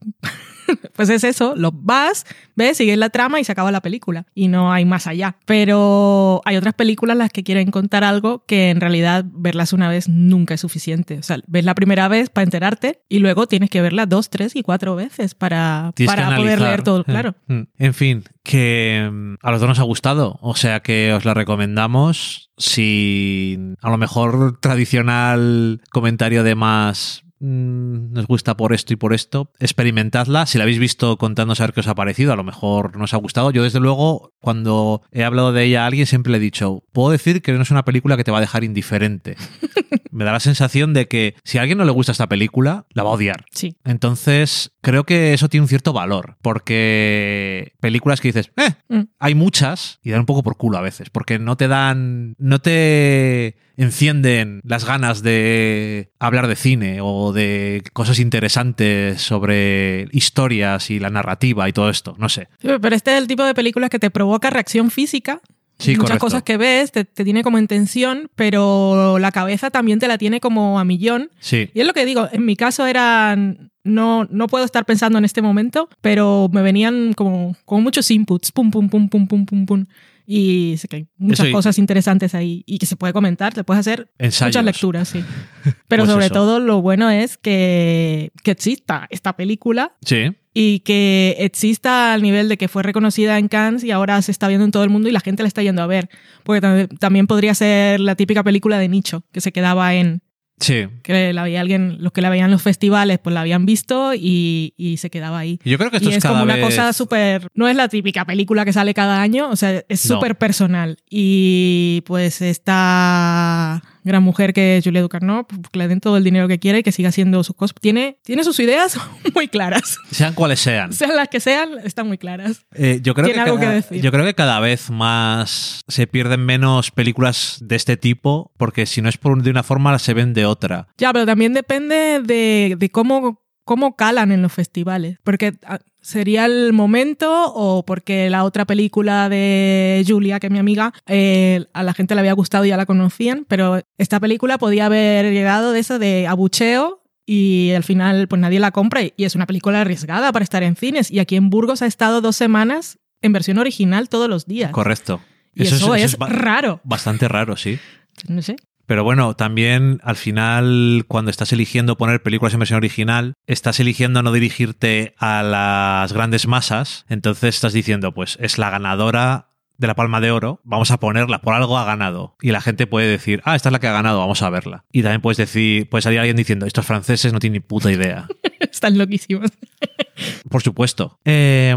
pues 0.95 1.10
es 1.10 1.23
eso, 1.23 1.54
lo 1.56 1.71
vas, 1.71 2.25
ves, 2.56 2.78
sigues 2.78 2.97
la 2.97 3.10
trama 3.10 3.39
y 3.39 3.43
se 3.43 3.51
acaba 3.51 3.71
la 3.71 3.82
película. 3.82 4.25
Y 4.34 4.47
no 4.47 4.71
hay 4.71 4.86
más 4.86 5.08
allá. 5.08 5.38
Pero 5.45 6.41
hay 6.45 6.58
otras 6.58 6.73
películas 6.73 7.17
las 7.17 7.32
que 7.32 7.43
quieren 7.43 7.71
contar 7.71 8.04
algo 8.04 8.43
que 8.45 8.69
en 8.69 8.82
realidad 8.82 9.25
verlas 9.28 9.73
una 9.73 9.89
vez 9.89 10.08
nunca 10.10 10.54
es 10.54 10.62
suficiente. 10.62 11.17
O 11.19 11.23
sea, 11.23 11.39
ves 11.47 11.65
la 11.65 11.75
primera 11.75 12.08
vez 12.08 12.30
para 12.30 12.43
enterarte 12.43 13.01
y 13.10 13.19
luego 13.19 13.47
tienes 13.47 13.69
que 13.69 13.82
verla 13.82 14.06
dos, 14.06 14.30
tres 14.30 14.56
y 14.56 14.63
cuatro 14.63 14.95
veces 14.95 15.36
para, 15.36 15.91
Tienes 15.95 16.15
para 16.15 16.36
poder 16.36 16.62
leer 16.62 16.84
todo, 16.84 17.01
Eh, 17.01 17.04
claro. 17.06 17.36
mm. 17.47 17.62
En 17.78 17.93
fin, 17.93 18.23
que 18.43 19.10
mm, 19.12 19.36
a 19.41 19.51
los 19.51 19.60
dos 19.60 19.69
nos 19.69 19.80
ha 19.80 19.84
gustado, 19.84 20.38
o 20.41 20.56
sea 20.56 20.82
que 20.82 21.13
os 21.13 21.25
la 21.25 21.34
recomendamos. 21.34 22.51
Si 22.58 23.58
a 23.82 23.89
lo 23.89 23.97
mejor 23.97 24.60
tradicional 24.62 25.82
comentario 25.91 26.43
de 26.43 26.56
más 26.56 27.24
mm, 27.39 28.13
nos 28.13 28.28
gusta 28.28 28.56
por 28.58 28.74
esto 28.74 28.93
y 28.93 28.95
por 28.95 29.13
esto, 29.13 29.52
experimentadla. 29.60 30.45
Si 30.45 30.58
la 30.58 30.63
habéis 30.63 30.80
visto, 30.80 31.17
contadnos 31.17 31.60
a 31.60 31.65
ver 31.65 31.74
qué 31.74 31.80
os 31.82 31.88
ha 31.88 31.95
parecido. 31.95 32.34
A 32.34 32.36
lo 32.36 32.43
mejor 32.43 32.98
nos 32.98 33.13
ha 33.13 33.17
gustado. 33.17 33.52
Yo, 33.52 33.63
desde 33.63 33.80
luego, 33.80 34.34
cuando 34.39 35.02
he 35.12 35.24
hablado 35.24 35.54
de 35.54 35.63
ella 35.63 35.84
a 35.84 35.88
alguien, 35.88 36.06
siempre 36.06 36.32
le 36.32 36.38
he 36.38 36.41
dicho: 36.41 36.84
Puedo 36.91 37.12
decir 37.12 37.41
que 37.41 37.52
no 37.54 37.62
es 37.62 37.71
una 37.71 37.86
película 37.86 38.17
que 38.17 38.24
te 38.24 38.32
va 38.32 38.38
a 38.38 38.41
dejar 38.41 38.63
indiferente. 38.63 39.36
Me 40.12 40.24
da 40.24 40.32
la 40.32 40.39
sensación 40.39 40.93
de 40.93 41.08
que 41.10 41.36
si 41.43 41.58
a 41.58 41.62
alguien 41.62 41.78
no 41.78 41.84
le 41.84 41.91
gusta 41.91 42.13
esta 42.13 42.28
película, 42.30 42.86
la 42.93 43.04
va 43.04 43.10
a 43.10 43.13
odiar. 43.13 43.43
Sí. 43.52 43.76
Entonces, 43.84 44.71
creo 44.82 45.04
que 45.04 45.34
eso 45.34 45.50
tiene 45.50 45.63
un 45.63 45.67
cierto 45.67 45.91
valor, 45.91 46.38
porque 46.41 47.74
películas 47.82 48.21
que 48.21 48.30
dices, 48.30 48.50
eh, 48.58 48.76
Mm. 48.88 49.02
hay 49.19 49.36
muchas 49.36 50.00
y 50.04 50.12
dan 50.12 50.21
un 50.21 50.26
poco 50.26 50.43
por 50.43 50.56
culo 50.58 50.78
a 50.78 50.82
veces, 50.82 51.10
porque 51.10 51.38
no 51.39 51.58
te 51.58 51.67
dan, 51.67 52.36
no 52.38 52.60
te 52.60 53.58
encienden 53.77 54.61
las 54.63 54.85
ganas 54.85 55.21
de 55.23 56.09
hablar 56.19 56.47
de 56.47 56.55
cine 56.55 56.99
o 57.01 57.33
de 57.33 57.83
cosas 57.93 58.19
interesantes 58.19 59.21
sobre 59.21 60.07
historias 60.11 60.89
y 60.91 60.99
la 60.99 61.09
narrativa 61.09 61.67
y 61.69 61.73
todo 61.73 61.89
esto, 61.89 62.15
no 62.17 62.29
sé. 62.29 62.47
Sí, 62.61 62.67
Pero 62.81 62.95
este 62.95 63.11
es 63.13 63.17
el 63.17 63.27
tipo 63.27 63.43
de 63.43 63.53
películas 63.53 63.89
que 63.89 63.99
te 63.99 64.09
provoca 64.09 64.49
reacción 64.49 64.91
física. 64.91 65.41
Sí, 65.77 65.91
Muchas 65.91 66.03
correcto. 66.03 66.25
cosas 66.25 66.43
que 66.43 66.55
ves 66.55 66.91
te, 66.93 67.03
te 67.03 67.25
tiene 67.25 67.43
como 67.43 67.57
en 67.57 67.67
tensión, 67.67 68.29
pero 68.35 69.19
la 69.19 69.33
cabeza 69.33 69.71
también 69.71 69.99
te 69.99 70.07
la 70.07 70.17
tiene 70.17 70.39
como 70.39 70.79
a 70.79 70.85
millón. 70.85 71.29
Sí, 71.39 71.69
Y 71.73 71.81
es 71.81 71.85
lo 71.85 71.93
que 71.93 72.05
digo, 72.05 72.29
en 72.31 72.45
mi 72.45 72.55
caso 72.55 72.85
eran. 72.88 73.71
No, 73.83 74.25
no 74.31 74.47
puedo 74.47 74.65
estar 74.65 74.83
pensando 74.85 75.19
en 75.19 75.25
este 75.25 75.43
momento, 75.43 75.89
pero 76.01 76.49
me 76.51 76.61
venían 76.63 77.13
como, 77.13 77.55
como 77.65 77.81
muchos 77.81 78.09
inputs, 78.09 78.51
pum, 78.51 78.71
pum, 78.71 78.89
pum, 78.89 79.09
pum, 79.09 79.27
pum, 79.27 79.45
pum, 79.45 79.65
pum. 79.67 79.85
Y 80.27 80.75
sé 80.77 80.88
que 80.88 80.95
hay 80.97 81.07
muchas 81.17 81.47
y- 81.47 81.51
cosas 81.51 81.77
interesantes 81.77 82.33
ahí 82.35 82.63
y 82.65 82.77
que 82.79 82.85
se 82.85 82.95
puede 82.95 83.13
comentar, 83.13 83.53
te 83.53 83.63
puedes 83.63 83.79
hacer 83.81 84.09
ensayos. 84.17 84.49
muchas 84.55 84.65
lecturas, 84.65 85.07
sí. 85.09 85.23
Pero 85.88 86.03
Pues 86.03 86.11
sobre 86.13 86.25
eso. 86.25 86.33
todo 86.33 86.59
lo 86.59 86.81
bueno 86.81 87.09
es 87.09 87.38
que, 87.38 88.31
que 88.43 88.51
exista 88.51 89.07
esta 89.09 89.35
película 89.35 89.95
Sí, 90.05 90.35
y 90.53 90.79
que 90.79 91.35
exista 91.39 92.13
al 92.13 92.21
nivel 92.21 92.49
de 92.49 92.57
que 92.57 92.67
fue 92.67 92.81
reconocida 92.81 93.38
en 93.38 93.47
Cannes 93.49 93.83
y 93.83 93.91
ahora 93.91 94.21
se 94.21 94.31
está 94.31 94.47
viendo 94.47 94.65
en 94.65 94.71
todo 94.71 94.83
el 94.83 94.89
mundo 94.89 95.09
y 95.09 95.11
la 95.11 95.19
gente 95.19 95.43
la 95.43 95.47
está 95.47 95.61
yendo 95.61 95.81
a 95.83 95.88
ver. 95.88 96.09
Porque 96.43 96.61
tam- 96.65 96.97
también 96.99 97.27
podría 97.27 97.53
ser 97.53 97.99
la 97.99 98.15
típica 98.15 98.43
película 98.43 98.79
de 98.79 98.88
nicho 98.89 99.23
que 99.31 99.41
se 99.41 99.51
quedaba 99.51 99.93
en 99.95 100.21
sí. 100.60 100.88
que 101.04 101.34
la 101.34 101.44
veía 101.44 101.62
alguien, 101.62 101.98
los 102.00 102.12
que 102.12 102.22
la 102.22 102.30
veían 102.30 102.46
en 102.46 102.52
los 102.52 102.62
festivales, 102.62 103.20
pues 103.20 103.34
la 103.34 103.41
habían 103.41 103.65
visto 103.65 104.13
y, 104.13 104.74
y 104.78 104.98
se 104.98 105.10
quedaba 105.10 105.39
ahí. 105.39 105.60
Yo 105.65 105.78
creo 105.78 105.91
que 105.91 105.98
esto 105.98 106.10
Y 106.10 106.13
es 106.13 106.24
cada 106.24 106.39
como 106.39 106.44
una 106.52 106.62
cosa 106.62 106.91
súper. 106.94 107.48
No 107.54 107.68
es 107.68 107.76
la 107.76 107.88
típica 107.89 108.26
película 108.26 108.65
que 108.65 108.74
sale 108.74 108.94
cada 108.94 109.22
año, 109.22 109.50
o 109.50 109.56
sea, 109.56 109.84
es 109.89 110.06
No. 110.10 110.15
súper 110.15 110.38
personal. 110.38 110.98
Y 111.10 112.02
pues 112.06 112.41
esta 112.41 113.82
gran 114.06 114.24
mujer 114.24 114.54
que 114.54 114.78
es 114.78 114.84
Julia 114.84 115.02
Ducarneau, 115.02 115.46
pues, 115.46 115.62
que 115.72 115.80
le 115.80 115.88
den 115.88 116.00
todo 116.00 116.15
el 116.18 116.24
dinero 116.24 116.48
que 116.48 116.60
quiera 116.60 116.78
y 116.78 116.84
que 116.84 116.91
siga 116.91 117.10
haciendo 117.10 117.44
sus 117.44 117.56
cosas. 117.56 117.76
Tiene, 117.82 118.20
tiene 118.24 118.44
sus 118.44 118.60
ideas 118.60 118.98
muy 119.36 119.48
claras. 119.48 119.98
Sean 120.12 120.34
cuales 120.34 120.60
sean. 120.60 120.94
Sean 120.94 121.15
las 121.15 121.28
que 121.28 121.39
sean, 121.39 121.70
están 121.84 122.08
muy 122.08 122.18
claras. 122.18 122.65
Eh, 122.74 123.00
yo, 123.02 123.13
creo 123.13 123.28
que 123.28 123.34
Tiene 123.34 123.50
algo 123.50 123.60
cada, 123.60 123.70
que 123.70 123.76
decir. 123.76 124.02
yo 124.02 124.12
creo 124.12 124.26
que 124.26 124.34
cada 124.34 124.60
vez 124.60 124.89
más 124.89 125.84
se 125.88 126.08
pierden 126.08 126.46
menos 126.46 126.91
películas 126.91 127.58
de 127.62 127.76
este 127.76 127.98
tipo 127.98 128.52
porque 128.58 128.86
si 128.86 129.02
no 129.02 129.10
es 129.10 129.18
por 129.18 129.41
de 129.41 129.50
una 129.50 129.63
forma 129.63 129.98
se 130.00 130.13
ven 130.13 130.34
de 130.34 130.46
otra. 130.46 130.88
Ya, 130.98 131.12
pero 131.12 131.26
también 131.26 131.54
depende 131.54 132.22
de, 132.24 132.76
de 132.78 132.89
cómo, 132.89 133.44
cómo 133.63 133.96
calan 133.96 134.32
en 134.32 134.41
los 134.41 134.54
festivales. 134.54 135.18
Porque 135.24 135.54
ah, 135.65 135.80
sería 136.06 136.46
el 136.46 136.72
momento 136.72 137.52
o 137.52 137.84
porque 137.84 138.30
la 138.30 138.44
otra 138.44 138.65
película 138.65 139.28
de 139.28 140.06
Julia, 140.08 140.39
que 140.39 140.48
es 140.48 140.54
mi 140.54 140.60
amiga, 140.60 140.94
eh, 141.08 141.65
a 141.74 141.82
la 141.82 141.96
gente 141.96 142.13
le 142.13 142.20
había 142.20 142.34
gustado 142.34 142.63
y 142.63 142.70
ya 142.70 142.78
la 142.78 142.86
conocían, 142.86 143.44
pero 143.48 143.82
esta 143.98 144.20
película 144.20 144.60
podía 144.60 144.86
haber 144.86 145.34
llegado 145.34 145.72
de 145.72 145.80
eso 145.80 145.98
de 145.98 146.28
abucheo 146.28 147.02
y 147.26 147.72
al 147.72 147.84
final 147.84 148.28
pues 148.28 148.39
nadie 148.39 148.60
la 148.60 148.70
compra 148.70 149.02
y, 149.02 149.13
es 149.18 149.34
una 149.34 149.48
película 149.48 149.82
arriesgada 149.82 150.32
para 150.32 150.44
estar 150.44 150.62
en 150.62 150.76
cines. 150.76 151.10
Y 151.10 151.18
aquí 151.18 151.38
en 151.38 151.50
Burgos 151.50 151.82
ha 151.82 151.88
estado 151.88 152.22
dos 152.22 152.36
semanas 152.36 153.00
en 153.24 153.34
versión 153.34 153.58
original 153.58 154.08
todos 154.08 154.30
los 154.30 154.46
días. 154.46 154.70
Correcto. 154.72 155.22
Y 155.56 155.63
eso, 155.63 155.96
es, 155.96 156.20
raro. 156.20 156.82
bastante 156.84 157.28
raro, 157.28 157.58
sí. 157.58 157.80
No 158.28 158.44
sé. 158.44 158.58
Pero 158.86 159.04
bueno, 159.04 159.36
también 159.36 160.00
al 160.04 160.15
final, 160.15 161.06
cuando 161.08 161.32
estás 161.32 161.52
eligiendo 161.54 161.98
poner 161.98 162.21
películas 162.21 162.54
en 162.54 162.60
versión 162.60 162.78
original, 162.78 163.34
estás 163.48 163.80
eligiendo 163.80 164.21
no 164.21 164.32
dirigirte 164.32 165.15
a 165.17 165.43
las 165.43 166.13
grandes 166.13 166.48
masas. 166.48 167.06
Entonces 167.10 167.56
estás 167.56 167.74
diciendo, 167.74 168.13
pues 168.13 168.38
es 168.41 168.58
la 168.58 168.69
ganadora 168.69 169.50
de 169.78 169.88
la 169.88 169.95
Palma 169.95 170.21
de 170.21 170.32
Oro, 170.32 170.62
vamos 170.63 170.91
a 170.91 171.00
ponerla, 171.00 171.41
por 171.41 171.54
algo 171.54 171.78
ha 171.78 171.86
ganado. 171.86 172.36
Y 172.41 172.52
la 172.52 172.62
gente 172.62 172.88
puede 172.88 173.08
decir, 173.08 173.41
ah, 173.43 173.56
esta 173.56 173.69
es 173.69 173.74
la 173.74 173.80
que 173.80 173.88
ha 173.88 173.93
ganado, 173.93 174.19
vamos 174.19 174.41
a 174.41 174.50
verla. 174.50 174.86
Y 174.91 175.02
también 175.02 175.21
puedes 175.21 175.38
decir, 175.38 175.89
puede 175.89 176.02
salir 176.02 176.19
alguien 176.19 176.38
diciendo, 176.38 176.65
estos 176.65 176.86
franceses 176.86 177.34
no 177.34 177.39
tienen 177.39 177.56
ni 177.56 177.60
puta 177.60 177.91
idea. 177.91 178.28
Están 178.71 178.98
loquísimos. 178.98 179.52
Por 180.50 180.62
supuesto. 180.62 181.19
Eh, 181.26 181.76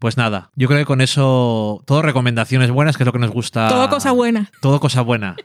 pues 0.00 0.16
nada, 0.16 0.50
yo 0.56 0.66
creo 0.66 0.80
que 0.80 0.86
con 0.86 1.00
eso, 1.00 1.82
todo 1.86 2.02
recomendaciones 2.02 2.70
buenas, 2.70 2.96
que 2.96 3.02
es 3.02 3.06
lo 3.06 3.12
que 3.12 3.18
nos 3.18 3.30
gusta. 3.30 3.68
Todo 3.68 3.88
cosa 3.90 4.12
buena. 4.12 4.50
Todo 4.60 4.80
cosa 4.80 5.02
buena. 5.02 5.36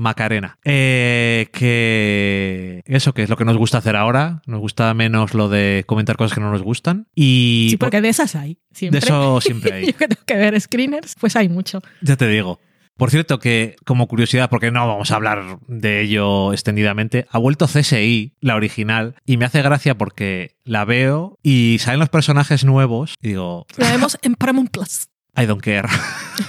Macarena. 0.00 0.58
Eh, 0.64 1.48
que 1.52 2.82
eso 2.86 3.12
que 3.12 3.22
es 3.22 3.28
lo 3.28 3.36
que 3.36 3.44
nos 3.44 3.56
gusta 3.56 3.78
hacer 3.78 3.96
ahora. 3.96 4.42
Nos 4.46 4.60
gusta 4.60 4.92
menos 4.94 5.34
lo 5.34 5.48
de 5.48 5.84
comentar 5.86 6.16
cosas 6.16 6.34
que 6.34 6.40
no 6.40 6.50
nos 6.50 6.62
gustan. 6.62 7.06
Y 7.14 7.68
Sí, 7.70 7.76
porque 7.76 8.00
de 8.00 8.08
esas 8.08 8.34
hay. 8.34 8.58
de 8.80 8.98
eso 8.98 9.40
siempre 9.40 9.72
hay. 9.72 9.86
Yo 9.86 9.96
que 9.96 10.08
tengo 10.08 10.22
que 10.24 10.34
ver 10.36 10.60
screeners, 10.60 11.14
pues 11.20 11.36
hay 11.36 11.48
mucho. 11.48 11.80
Ya 12.00 12.16
te 12.16 12.26
digo. 12.28 12.58
Por 12.96 13.10
cierto, 13.10 13.38
que 13.38 13.76
como 13.86 14.08
curiosidad, 14.08 14.50
porque 14.50 14.70
no 14.70 14.86
vamos 14.86 15.10
a 15.10 15.14
hablar 15.16 15.58
de 15.68 16.02
ello 16.02 16.52
extendidamente, 16.52 17.26
ha 17.30 17.38
vuelto 17.38 17.66
CSI, 17.66 18.34
la 18.40 18.56
original, 18.56 19.14
y 19.24 19.38
me 19.38 19.46
hace 19.46 19.62
gracia 19.62 19.96
porque 19.96 20.56
la 20.64 20.84
veo 20.84 21.38
y 21.42 21.78
salen 21.80 22.00
los 22.00 22.10
personajes 22.10 22.62
nuevos 22.62 23.14
y 23.22 23.28
digo, 23.28 23.66
La 23.78 23.90
vemos 23.90 24.18
en 24.20 24.34
Paramount 24.34 24.70
Plus. 24.70 25.08
I 25.36 25.46
don't 25.46 25.62
care. 25.62 25.88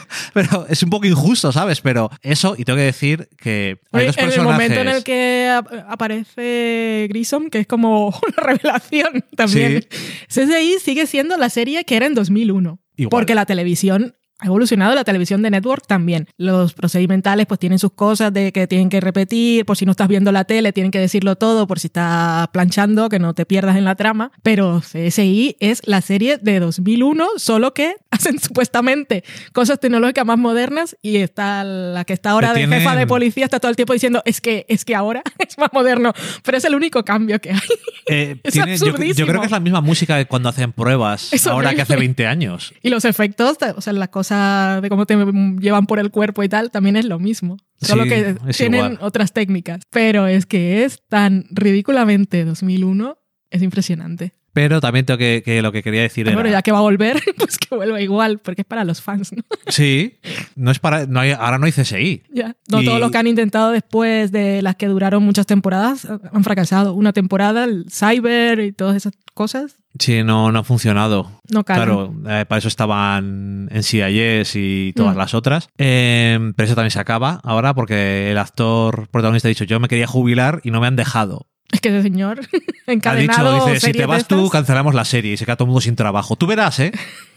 Pero 0.33 0.65
es 0.69 0.81
un 0.83 0.89
poco 0.89 1.05
injusto, 1.05 1.51
¿sabes? 1.51 1.81
Pero 1.81 2.09
eso, 2.21 2.55
y 2.57 2.63
tengo 2.63 2.77
que 2.77 2.83
decir 2.83 3.27
que 3.37 3.79
hay 3.91 4.07
dos 4.07 4.17
en 4.17 4.23
el 4.23 4.29
personajes. 4.29 4.43
momento 4.69 4.81
en 4.81 4.87
el 4.87 5.03
que 5.03 5.49
ap- 5.53 5.71
aparece 5.89 7.07
Grissom, 7.09 7.49
que 7.49 7.59
es 7.59 7.67
como 7.67 8.07
una 8.27 8.37
revelación 8.43 9.25
también. 9.35 9.85
CSI 10.27 10.77
sigue 10.79 11.07
siendo 11.07 11.37
la 11.37 11.49
serie 11.49 11.83
que 11.85 11.95
era 11.95 12.05
en 12.05 12.13
2001. 12.13 12.79
Igual. 12.97 13.09
Porque 13.09 13.35
la 13.35 13.45
televisión 13.45 14.15
ha 14.43 14.47
evolucionado, 14.47 14.95
la 14.95 15.03
televisión 15.03 15.43
de 15.43 15.51
network 15.51 15.85
también. 15.85 16.27
Los 16.35 16.73
procedimentales 16.73 17.45
pues 17.45 17.59
tienen 17.59 17.77
sus 17.77 17.91
cosas 17.93 18.33
de 18.33 18.51
que 18.51 18.65
tienen 18.65 18.89
que 18.89 18.99
repetir, 18.99 19.65
por 19.65 19.77
si 19.77 19.85
no 19.85 19.91
estás 19.91 20.07
viendo 20.07 20.31
la 20.31 20.45
tele, 20.45 20.73
tienen 20.73 20.89
que 20.91 20.97
decirlo 20.99 21.35
todo, 21.35 21.67
por 21.67 21.79
si 21.79 21.87
estás 21.87 22.47
planchando, 22.47 23.07
que 23.07 23.19
no 23.19 23.35
te 23.35 23.45
pierdas 23.45 23.77
en 23.77 23.85
la 23.85 23.93
trama. 23.93 24.31
Pero 24.41 24.81
CSI 24.81 25.57
es 25.59 25.81
la 25.85 26.01
serie 26.01 26.37
de 26.39 26.59
2001, 26.59 27.27
solo 27.37 27.75
que 27.75 27.95
hacen 28.21 28.39
supuestamente 28.39 29.23
cosas 29.53 29.79
tecnológicas 29.79 30.25
más 30.25 30.37
modernas 30.37 30.95
y 31.01 31.17
está 31.17 31.63
la 31.63 32.03
que 32.05 32.13
está 32.13 32.31
ahora 32.31 32.49
Que 32.49 32.53
de 32.53 32.59
tienen- 32.67 32.79
jefa 32.79 32.95
de 32.95 33.07
policía, 33.07 33.45
está 33.45 33.59
todo 33.59 33.69
el 33.69 33.75
tiempo 33.75 33.93
diciendo, 33.93 34.21
es 34.25 34.41
que, 34.41 34.65
es 34.69 34.85
que 34.85 34.95
ahora 34.95 35.21
es 35.39 35.57
más 35.57 35.69
moderno. 35.73 36.13
Pero 36.43 36.57
es 36.57 36.65
el 36.65 36.75
único 36.75 37.03
cambio 37.03 37.39
que 37.39 37.51
hay. 37.51 37.59
Eh, 38.07 38.39
Es 38.43 38.53
tiene- 38.53 38.77
yo, 38.77 38.93
creo 39.27 39.39
que 39.41 39.45
es 39.45 39.51
la 39.51 39.59
misma 39.59 39.81
música 39.81 40.17
que 40.17 40.25
cuando 40.25 40.49
hacen 40.49 40.71
pruebas, 40.71 41.33
Es 41.33 41.47
ahora 41.47 41.73
que 41.73 41.81
hace 41.81 41.93
horrible. 41.93 42.07
20 42.07 42.27
años. 42.27 42.73
Y 42.81 42.89
los 42.89 43.05
efectos, 43.05 43.57
o 43.75 43.81
sea, 43.81 43.93
las 43.93 44.09
cosas 44.09 44.81
de 44.81 44.89
cómo 44.89 45.05
te 45.05 45.15
llevan 45.59 45.85
por 45.85 45.99
el 45.99 46.11
cuerpo 46.11 46.43
y 46.43 46.49
tal, 46.49 46.71
también 46.71 46.95
es 46.95 47.05
lo 47.05 47.19
mismo. 47.19 47.57
Solo 47.81 48.03
Sí, 48.03 48.09
que 48.09 48.35
tienen 48.57 48.79
igual. 48.93 48.97
otras 49.01 49.33
técnicas. 49.33 49.81
Pero 49.89 50.27
es 50.27 50.45
que 50.45 50.83
es 50.83 51.01
tan 51.09 51.45
ridículamente 51.49 52.45
2001, 52.45 53.17
es 53.49 53.61
impresionante. 53.61 54.33
Pero 54.53 54.81
también 54.81 55.05
tengo 55.05 55.17
que, 55.17 55.41
que 55.45 55.61
lo 55.61 55.71
que 55.71 55.81
quería 55.81 56.01
decir 56.01 56.25
Pero 56.25 56.31
era. 56.37 56.41
bueno, 56.43 56.51
ya 56.57 56.61
que 56.61 56.71
va 56.71 56.79
a 56.79 56.81
volver, 56.81 57.21
pues 57.37 57.57
que 57.57 57.73
vuelva 57.75 58.01
igual, 58.01 58.39
porque 58.39 58.61
es 58.61 58.67
para 58.67 58.83
los 58.83 59.01
fans, 59.01 59.31
¿no? 59.33 59.43
Sí, 59.67 60.17
no 60.55 60.71
es 60.71 60.79
para. 60.79 61.05
No 61.05 61.19
hay, 61.21 61.31
ahora 61.31 61.57
no 61.57 61.65
hay 61.65 61.71
CSI. 61.71 62.23
Ya. 62.33 62.55
No, 62.69 62.81
Y- 62.81 62.85
todos 62.85 62.99
los 62.99 63.11
que 63.11 63.17
han 63.17 63.27
intentado 63.27 63.71
después 63.71 64.31
de 64.31 64.61
las 64.61 64.75
que 64.75 64.87
duraron 64.87 65.23
muchas 65.23 65.45
temporadas 65.45 66.05
eh, 66.05 66.09
han 66.33 66.43
fracasado. 66.43 66.93
Una 66.93 67.13
temporada, 67.13 67.63
el 67.63 67.85
Cyber 67.89 68.59
y 68.59 68.71
todas 68.73 68.95
esas 68.97 69.13
cosas, 69.33 69.75
Sí, 69.99 70.23
no, 70.23 70.51
no 70.53 70.59
ha 70.59 70.63
funcionado. 70.63 71.41
no. 71.49 71.63
Claro, 71.65 72.13
eh, 72.27 72.45
para 72.47 72.59
eso 72.59 72.67
estaban 72.69 73.67
en 73.71 73.83
CIS 73.83 74.55
y 74.55 74.93
todas 74.95 75.15
Mm. 75.15 75.17
las 75.17 75.33
otras. 75.33 75.69
Eh, 75.77 76.39
pero 76.55 76.65
eso 76.65 76.75
también 76.75 76.91
se 76.91 76.99
acaba 76.99 77.39
ahora 77.43 77.73
porque 77.73 78.31
el 78.31 78.37
actor 78.37 79.07
protagonista 79.09 79.47
ha 79.47 79.49
dicho: 79.49 79.63
Yo 79.65 79.79
me 79.79 79.87
quería 79.87 80.07
jubilar 80.07 80.61
y 80.63 80.71
no 80.71 80.79
me 80.81 80.87
han 80.87 80.95
dejado. 80.95 81.47
Es 81.71 81.79
que 81.81 81.89
ese 81.89 82.01
señor 82.01 82.41
Ha 82.87 82.91
encadenado 82.91 83.53
dicho: 83.53 83.67
dice, 83.73 83.87
Si 83.87 83.91
te 83.93 84.05
vas 84.05 84.27
tú, 84.27 84.35
estas". 84.37 84.51
cancelamos 84.51 84.93
la 84.95 85.05
serie 85.05 85.33
y 85.33 85.37
se 85.37 85.45
queda 85.45 85.55
todo 85.55 85.65
el 85.65 85.69
mundo 85.69 85.81
sin 85.81 85.95
trabajo. 85.95 86.35
Tú 86.35 86.47
verás, 86.47 86.79
¿eh? 86.79 86.91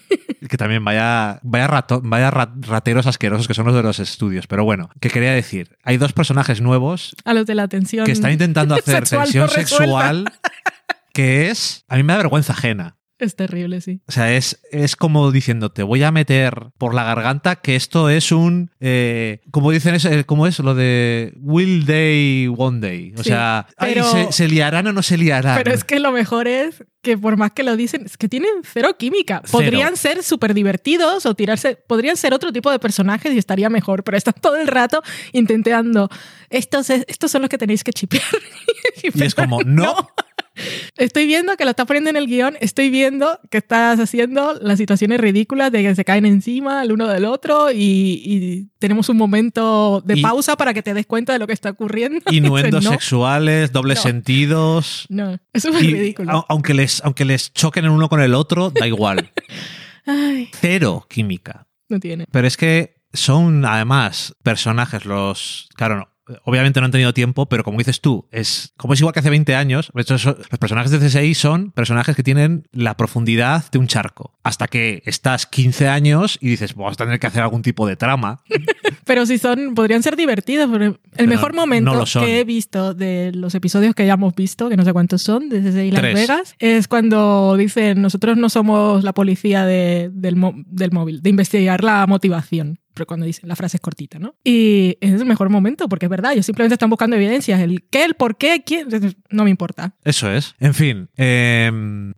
que 0.48 0.56
también 0.56 0.84
vaya, 0.84 1.38
vaya, 1.42 1.66
rato- 1.66 2.00
vaya 2.04 2.30
ra- 2.30 2.52
rateros 2.60 3.06
asquerosos 3.06 3.48
que 3.48 3.54
son 3.54 3.66
los 3.66 3.74
de 3.74 3.82
los 3.82 3.98
estudios. 4.00 4.46
Pero 4.46 4.64
bueno, 4.64 4.90
que 5.00 5.08
quería 5.10 5.32
decir: 5.32 5.76
hay 5.84 5.96
dos 5.96 6.12
personajes 6.12 6.60
nuevos 6.60 7.14
a 7.24 7.32
los 7.34 7.46
de 7.46 7.54
la 7.54 7.62
atención 7.64 8.04
que 8.06 8.12
están 8.12 8.32
intentando 8.32 8.74
hacer 8.76 9.06
sexual 9.06 9.22
tensión 9.24 9.46
no 9.46 9.52
sexual 9.52 10.32
que 11.12 11.50
es. 11.50 11.84
A 11.88 11.96
mí 11.96 12.02
me 12.02 12.12
da 12.12 12.18
vergüenza 12.18 12.52
ajena. 12.52 12.96
Es 13.24 13.36
terrible, 13.36 13.80
sí. 13.80 14.00
O 14.06 14.12
sea, 14.12 14.34
es, 14.34 14.60
es 14.70 14.96
como 14.96 15.30
diciendo, 15.32 15.70
te 15.72 15.82
voy 15.82 16.02
a 16.02 16.12
meter 16.12 16.68
por 16.78 16.94
la 16.94 17.04
garganta 17.04 17.56
que 17.56 17.74
esto 17.76 18.08
es 18.10 18.30
un... 18.32 18.70
eh, 18.80 19.40
como 19.50 19.70
dicen, 19.70 19.94
es, 19.94 20.04
eh, 20.04 20.24
¿cómo 20.24 20.46
es? 20.46 20.58
Lo 20.58 20.74
de 20.74 21.32
will 21.38 21.86
day, 21.86 22.48
one 22.56 22.80
day. 22.80 23.14
O 23.16 23.22
Sí, 23.22 23.30
sea, 23.30 23.66
ay, 23.76 23.94
pero- 23.94 24.10
¿se, 24.10 24.32
se 24.32 24.48
liarán 24.48 24.86
o 24.86 24.92
no 24.92 25.02
se 25.02 25.16
liarán? 25.16 25.56
Pero 25.56 25.72
es 25.74 25.84
que 25.84 25.98
lo 26.00 26.12
mejor 26.12 26.48
es 26.48 26.84
que 27.02 27.18
por 27.18 27.36
más 27.36 27.52
que 27.52 27.62
lo 27.62 27.76
dicen, 27.76 28.02
es 28.06 28.16
que 28.16 28.28
tienen 28.28 28.50
cero 28.62 28.96
química. 28.98 29.42
Cero. 29.44 29.52
Podrían 29.52 29.96
ser 29.96 30.22
súper 30.22 30.54
divertidos 30.54 31.26
o 31.26 31.34
tirarse, 31.34 31.76
podrían 31.76 32.16
ser 32.16 32.32
otro 32.34 32.52
tipo 32.52 32.70
de 32.70 32.78
personajes 32.78 33.32
y 33.32 33.38
estaría 33.38 33.68
mejor, 33.70 34.04
pero 34.04 34.16
están 34.16 34.34
todo 34.40 34.56
el 34.56 34.66
rato 34.66 35.02
intentando, 35.32 36.08
estos, 36.50 36.88
es- 36.90 37.04
estos 37.08 37.30
son 37.30 37.42
los 37.42 37.48
que 37.50 37.58
tenéis 37.58 37.84
que 37.84 37.92
chipear. 37.92 38.22
Y 39.02 39.22
es 39.22 39.34
como, 39.34 39.60
no, 39.66 40.08
Estoy 40.96 41.26
viendo 41.26 41.56
que 41.56 41.64
lo 41.64 41.70
estás 41.70 41.86
poniendo 41.86 42.10
en 42.10 42.16
el 42.16 42.26
guion, 42.28 42.56
estoy 42.60 42.88
viendo 42.88 43.40
que 43.50 43.58
estás 43.58 43.98
haciendo 43.98 44.54
las 44.60 44.78
situaciones 44.78 45.18
ridículas 45.20 45.72
de 45.72 45.82
que 45.82 45.94
se 45.96 46.04
caen 46.04 46.26
encima 46.26 46.82
el 46.84 46.92
uno 46.92 47.08
del 47.08 47.24
otro 47.24 47.72
y, 47.72 48.22
y 48.24 48.68
tenemos 48.78 49.08
un 49.08 49.16
momento 49.16 50.00
de 50.04 50.18
Y- 50.18 50.22
pausa 50.22 50.56
para 50.56 50.72
que 50.72 50.82
te 50.82 50.94
des 50.94 51.06
cuenta 51.06 51.32
de 51.32 51.40
lo 51.40 51.46
que 51.48 51.52
está 51.52 51.70
ocurriendo. 51.70 52.20
Innuendos 52.30 52.80
Dices, 52.80 52.84
no, 52.84 52.90
sexuales, 52.92 53.72
dobles 53.72 53.98
No. 53.98 54.02
sentidos. 54.02 55.06
No, 55.08 55.38
eso 55.52 55.70
es 55.70 55.82
Y 55.82 55.88
ridículo. 55.92 56.32
au- 56.32 56.46
aunque 56.48 56.72
les, 56.74 57.02
aunque 57.04 57.24
les 57.24 57.52
choquen 57.52 57.86
el 57.86 57.90
uno 57.90 58.08
con 58.08 58.20
el 58.20 58.34
otro, 58.34 58.70
da 58.70 58.86
igual. 58.86 59.32
Ay, 60.06 60.50
Cero 60.60 61.06
química. 61.08 61.66
no 61.88 61.98
tiene. 61.98 62.26
Pero 62.30 62.46
es 62.46 62.56
que 62.56 62.94
son 63.12 63.64
además 63.64 64.34
personajes 64.42 65.04
los. 65.04 65.68
Claro, 65.74 65.96
no. 65.96 66.08
Obviamente 66.44 66.80
no 66.80 66.86
han 66.86 66.92
tenido 66.92 67.12
tiempo, 67.12 67.46
pero 67.48 67.64
como 67.64 67.78
dices 67.78 68.00
tú, 68.00 68.26
es 68.30 68.72
como 68.76 68.94
es 68.94 69.00
igual 69.00 69.12
que 69.12 69.20
hace 69.20 69.30
20 69.30 69.54
años. 69.54 69.90
los 69.94 70.04
personajes 70.58 70.90
de 70.90 70.98
CSI 71.06 71.34
son 71.34 71.70
personajes 71.72 72.16
que 72.16 72.22
tienen 72.22 72.66
la 72.72 72.96
profundidad 72.96 73.70
de 73.70 73.78
un 73.78 73.86
charco. 73.86 74.32
Hasta 74.42 74.66
que 74.68 75.02
estás 75.04 75.46
15 75.46 75.88
años 75.88 76.38
y 76.40 76.48
dices, 76.48 76.74
vas 76.74 76.94
a 76.94 77.04
tener 77.04 77.18
que 77.20 77.26
hacer 77.26 77.42
algún 77.42 77.62
tipo 77.62 77.86
de 77.86 77.96
trama. 77.96 78.42
Pero 79.04 79.26
si 79.26 79.36
son, 79.38 79.74
podrían 79.74 80.02
ser 80.02 80.16
divertidos. 80.16 80.70
porque 80.70 80.86
el 80.86 80.96
Pero 81.16 81.28
mejor 81.28 81.54
momento 81.54 81.92
no 81.94 82.04
que 82.24 82.40
he 82.40 82.44
visto 82.44 82.94
de 82.94 83.32
los 83.34 83.54
episodios 83.54 83.94
que 83.94 84.06
ya 84.06 84.14
hemos 84.14 84.34
visto, 84.34 84.68
que 84.68 84.76
no 84.76 84.84
sé 84.84 84.92
cuántos 84.92 85.20
son, 85.22 85.48
de 85.48 85.60
CSI 85.60 85.90
Las 85.90 86.00
Tres. 86.00 86.14
Vegas, 86.14 86.54
es 86.58 86.88
cuando 86.88 87.56
dicen, 87.58 88.00
nosotros 88.00 88.36
no 88.38 88.48
somos 88.48 89.04
la 89.04 89.12
policía 89.12 89.64
de- 89.66 90.10
del, 90.12 90.36
mo- 90.36 90.54
del 90.66 90.90
móvil, 90.90 91.20
de 91.22 91.30
investigar 91.30 91.84
la 91.84 92.06
motivación. 92.06 92.78
Pero 92.94 93.06
cuando 93.06 93.26
dicen, 93.26 93.48
la 93.48 93.56
frase 93.56 93.76
es 93.76 93.80
cortita, 93.80 94.18
¿no? 94.18 94.36
Y 94.44 94.96
es 95.00 95.12
el 95.20 95.26
mejor 95.26 95.50
momento, 95.50 95.88
porque 95.88 96.06
es 96.06 96.10
verdad, 96.10 96.32
ellos 96.32 96.46
simplemente 96.46 96.74
están 96.74 96.90
buscando 96.90 97.16
evidencias. 97.16 97.60
El 97.60 97.84
qué, 97.90 98.04
el 98.04 98.14
por 98.14 98.36
qué, 98.36 98.62
quién, 98.64 98.88
no 99.30 99.44
me 99.44 99.50
importa. 99.50 99.94
Eso 100.04 100.30
es. 100.30 100.54
En 100.60 100.74
fin, 100.74 101.10
eh, 101.16 101.70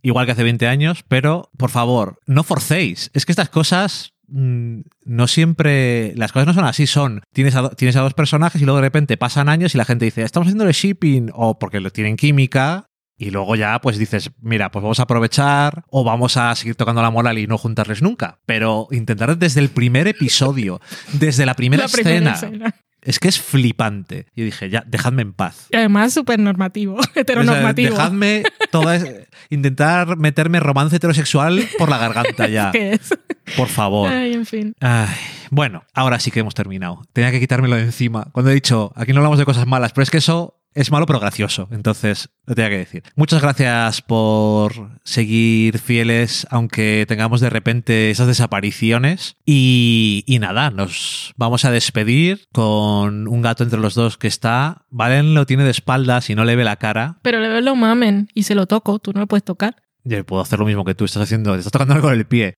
igual 0.03 0.25
que 0.25 0.33
hace 0.33 0.43
20 0.43 0.67
años, 0.67 1.03
pero 1.07 1.49
por 1.57 1.69
favor, 1.69 2.19
no 2.27 2.43
forcéis. 2.43 3.09
Es 3.13 3.25
que 3.25 3.31
estas 3.31 3.49
cosas 3.49 4.13
mm, 4.27 4.81
no 5.05 5.27
siempre. 5.27 6.13
Las 6.15 6.31
cosas 6.31 6.47
no 6.47 6.53
son 6.53 6.65
así, 6.65 6.87
son. 6.87 7.21
Tienes 7.33 7.55
a, 7.55 7.69
tienes 7.71 7.95
a 7.95 8.01
dos 8.01 8.13
personajes 8.13 8.61
y 8.61 8.65
luego 8.65 8.77
de 8.77 8.83
repente 8.83 9.17
pasan 9.17 9.49
años 9.49 9.73
y 9.73 9.77
la 9.77 9.85
gente 9.85 10.05
dice, 10.05 10.23
estamos 10.23 10.47
haciendo 10.47 10.65
el 10.65 10.73
shipping, 10.73 11.31
o 11.33 11.57
porque 11.57 11.79
lo 11.79 11.89
tienen 11.89 12.17
química. 12.17 12.86
Y 13.19 13.31
luego 13.31 13.55
ya, 13.55 13.79
pues 13.81 13.97
dices, 13.97 14.29
mira, 14.41 14.69
pues 14.69 14.83
vamos 14.83 14.99
a 14.99 15.03
aprovechar 15.03 15.83
o 15.89 16.03
vamos 16.03 16.37
a 16.37 16.53
seguir 16.55 16.75
tocando 16.75 17.01
la 17.01 17.09
moral 17.09 17.39
y 17.39 17.47
no 17.47 17.57
juntarles 17.57 18.01
nunca. 18.03 18.39
Pero 18.45 18.87
intentar 18.91 19.35
desde 19.37 19.59
el 19.59 19.69
primer 19.69 20.07
episodio, 20.07 20.79
desde 21.13 21.45
la 21.45 21.55
primera, 21.55 21.83
la 21.83 21.89
primera 21.89 22.15
escena, 22.15 22.33
escena. 22.33 22.75
es 23.01 23.17
que 23.19 23.27
es 23.27 23.41
flipante. 23.41 24.27
Yo 24.35 24.45
dije, 24.45 24.69
ya, 24.69 24.83
dejadme 24.85 25.23
en 25.23 25.33
paz. 25.33 25.65
Y 25.71 25.77
además 25.77 26.13
súper 26.13 26.39
normativo, 26.39 26.95
O 26.99 27.01
sea, 27.03 27.21
heteronormativo. 27.23 27.95
dejadme 27.95 28.43
toda 28.71 28.95
es- 28.97 29.27
intentar 29.49 30.15
meterme 30.17 30.59
romance 30.59 30.95
heterosexual 30.97 31.67
por 31.79 31.89
la 31.89 31.97
garganta 31.97 32.47
ya. 32.47 32.69
¿Qué 32.73 32.93
es? 32.93 33.09
Por 33.55 33.67
favor. 33.69 34.11
Ay, 34.11 34.33
en 34.33 34.45
fin. 34.45 34.75
Ay, 34.79 35.07
bueno, 35.49 35.83
ahora 35.95 36.19
sí 36.19 36.29
que 36.31 36.41
hemos 36.41 36.53
terminado. 36.53 37.01
Tenía 37.13 37.31
que 37.31 37.39
quitármelo 37.39 37.77
de 37.77 37.83
encima. 37.83 38.27
Cuando 38.31 38.51
he 38.51 38.53
dicho, 38.53 38.91
aquí 38.95 39.11
no 39.13 39.19
hablamos 39.19 39.39
de 39.39 39.45
cosas 39.45 39.65
malas, 39.65 39.91
pero 39.93 40.03
es 40.03 40.11
que 40.11 40.17
eso 40.17 40.56
es 40.77 40.91
malo 40.91 41.07
pero 41.07 41.19
gracioso. 41.19 41.67
Entonces, 41.71 42.29
lo 42.45 42.53
tenía 42.53 42.69
que 42.69 42.77
decir. 42.77 43.03
Muchas 43.15 43.41
gracias 43.41 44.03
por 44.03 44.99
seguir 45.03 45.79
fieles, 45.79 46.45
aunque 46.51 47.05
tengamos 47.07 47.41
de 47.41 47.49
repente 47.49 48.11
esas 48.11 48.27
desapariciones. 48.27 49.37
Y, 49.43 50.23
y 50.27 50.37
nada, 50.37 50.69
nos 50.69 51.33
vamos 51.35 51.65
a 51.65 51.71
despedir 51.71 52.47
con 52.53 53.27
un 53.27 53.41
gato 53.41 53.63
entre 53.63 53.79
los 53.79 53.95
dos 53.95 54.17
que 54.17 54.27
está. 54.27 54.85
Valen 54.91 55.33
lo 55.33 55.47
tiene 55.47 55.63
de 55.63 55.71
espaldas 55.71 56.29
y 56.29 56.35
no 56.35 56.45
le 56.45 56.55
ve 56.55 56.63
la 56.63 56.75
cara. 56.75 57.17
Pero 57.23 57.39
le 57.39 57.49
veo 57.49 57.61
lo 57.61 57.75
mamen 57.75 58.29
y 58.35 58.43
se 58.43 58.53
lo 58.53 58.67
toco, 58.67 58.99
tú 58.99 59.13
no 59.13 59.21
lo 59.21 59.27
puedes 59.27 59.43
tocar. 59.43 59.86
Yo 60.07 60.25
puedo 60.25 60.41
hacer 60.41 60.59
lo 60.59 60.65
mismo 60.65 60.85
que 60.85 60.95
tú 60.95 61.03
estás 61.03 61.23
haciendo, 61.23 61.51
te 61.51 61.59
estás 61.59 61.73
tocando 61.73 61.99
con 62.01 62.13
el 62.13 62.25
pie. 62.25 62.55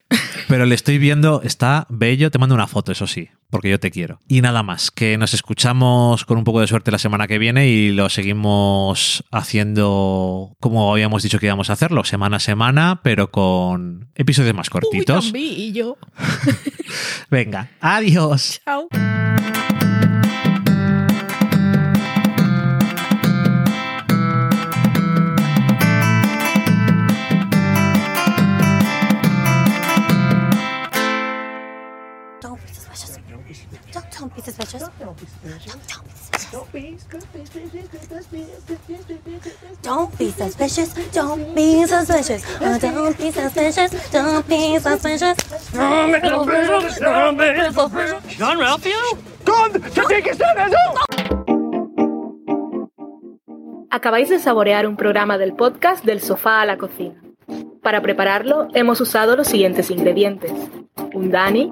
Pero 0.47 0.65
le 0.65 0.75
estoy 0.75 0.97
viendo, 0.97 1.41
está 1.43 1.87
bello, 1.89 2.29
te 2.31 2.37
mando 2.37 2.55
una 2.55 2.67
foto, 2.67 2.91
eso 2.91 3.07
sí, 3.07 3.29
porque 3.49 3.69
yo 3.69 3.79
te 3.79 3.91
quiero. 3.91 4.19
Y 4.27 4.41
nada 4.41 4.63
más, 4.63 4.91
que 4.91 5.17
nos 5.17 5.33
escuchamos 5.33 6.25
con 6.25 6.37
un 6.37 6.43
poco 6.43 6.61
de 6.61 6.67
suerte 6.67 6.91
la 6.91 6.99
semana 6.99 7.27
que 7.27 7.39
viene 7.39 7.67
y 7.67 7.91
lo 7.91 8.09
seguimos 8.09 9.23
haciendo 9.31 10.55
como 10.59 10.91
habíamos 10.91 11.23
dicho 11.23 11.39
que 11.39 11.47
íbamos 11.47 11.69
a 11.69 11.73
hacerlo, 11.73 12.03
semana 12.03 12.37
a 12.37 12.39
semana, 12.39 13.01
pero 13.03 13.31
con 13.31 14.09
episodios 14.15 14.53
más 14.53 14.69
cortitos. 14.69 15.31
Uy, 15.33 15.41
y 15.41 15.71
yo. 15.71 15.97
Venga, 17.29 17.71
adiós. 17.79 18.61
Chao. 18.63 18.87
Suspicious. 34.51 34.83
Acabáis 53.91 54.29
de 54.29 54.39
saborear 54.39 54.87
un 54.87 54.95
programa 54.95 55.37
del 55.37 55.53
podcast 55.53 56.05
Del 56.05 56.21
sofá 56.21 56.61
a 56.61 56.65
la 56.65 56.77
cocina. 56.77 57.21
Para 57.81 58.01
prepararlo 58.01 58.67
hemos 58.73 59.01
usado 59.01 59.35
los 59.35 59.47
siguientes 59.47 59.89
ingredientes. 59.89 60.51
Un 61.13 61.31
Dani, 61.31 61.71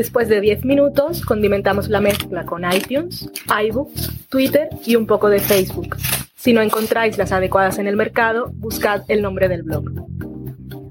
Después 0.00 0.30
de 0.30 0.40
10 0.40 0.64
minutos, 0.64 1.20
condimentamos 1.20 1.90
la 1.90 2.00
mezcla 2.00 2.46
con 2.46 2.64
iTunes, 2.64 3.28
iBooks, 3.66 4.28
Twitter 4.30 4.70
y 4.86 4.96
un 4.96 5.06
poco 5.06 5.28
de 5.28 5.40
Facebook. 5.40 5.94
Si 6.34 6.54
no 6.54 6.62
encontráis 6.62 7.18
las 7.18 7.32
adecuadas 7.32 7.76
en 7.76 7.86
el 7.86 7.96
mercado, 7.96 8.50
buscad 8.54 9.02
el 9.08 9.20
nombre 9.20 9.46
del 9.46 9.62
blog. 9.62 10.29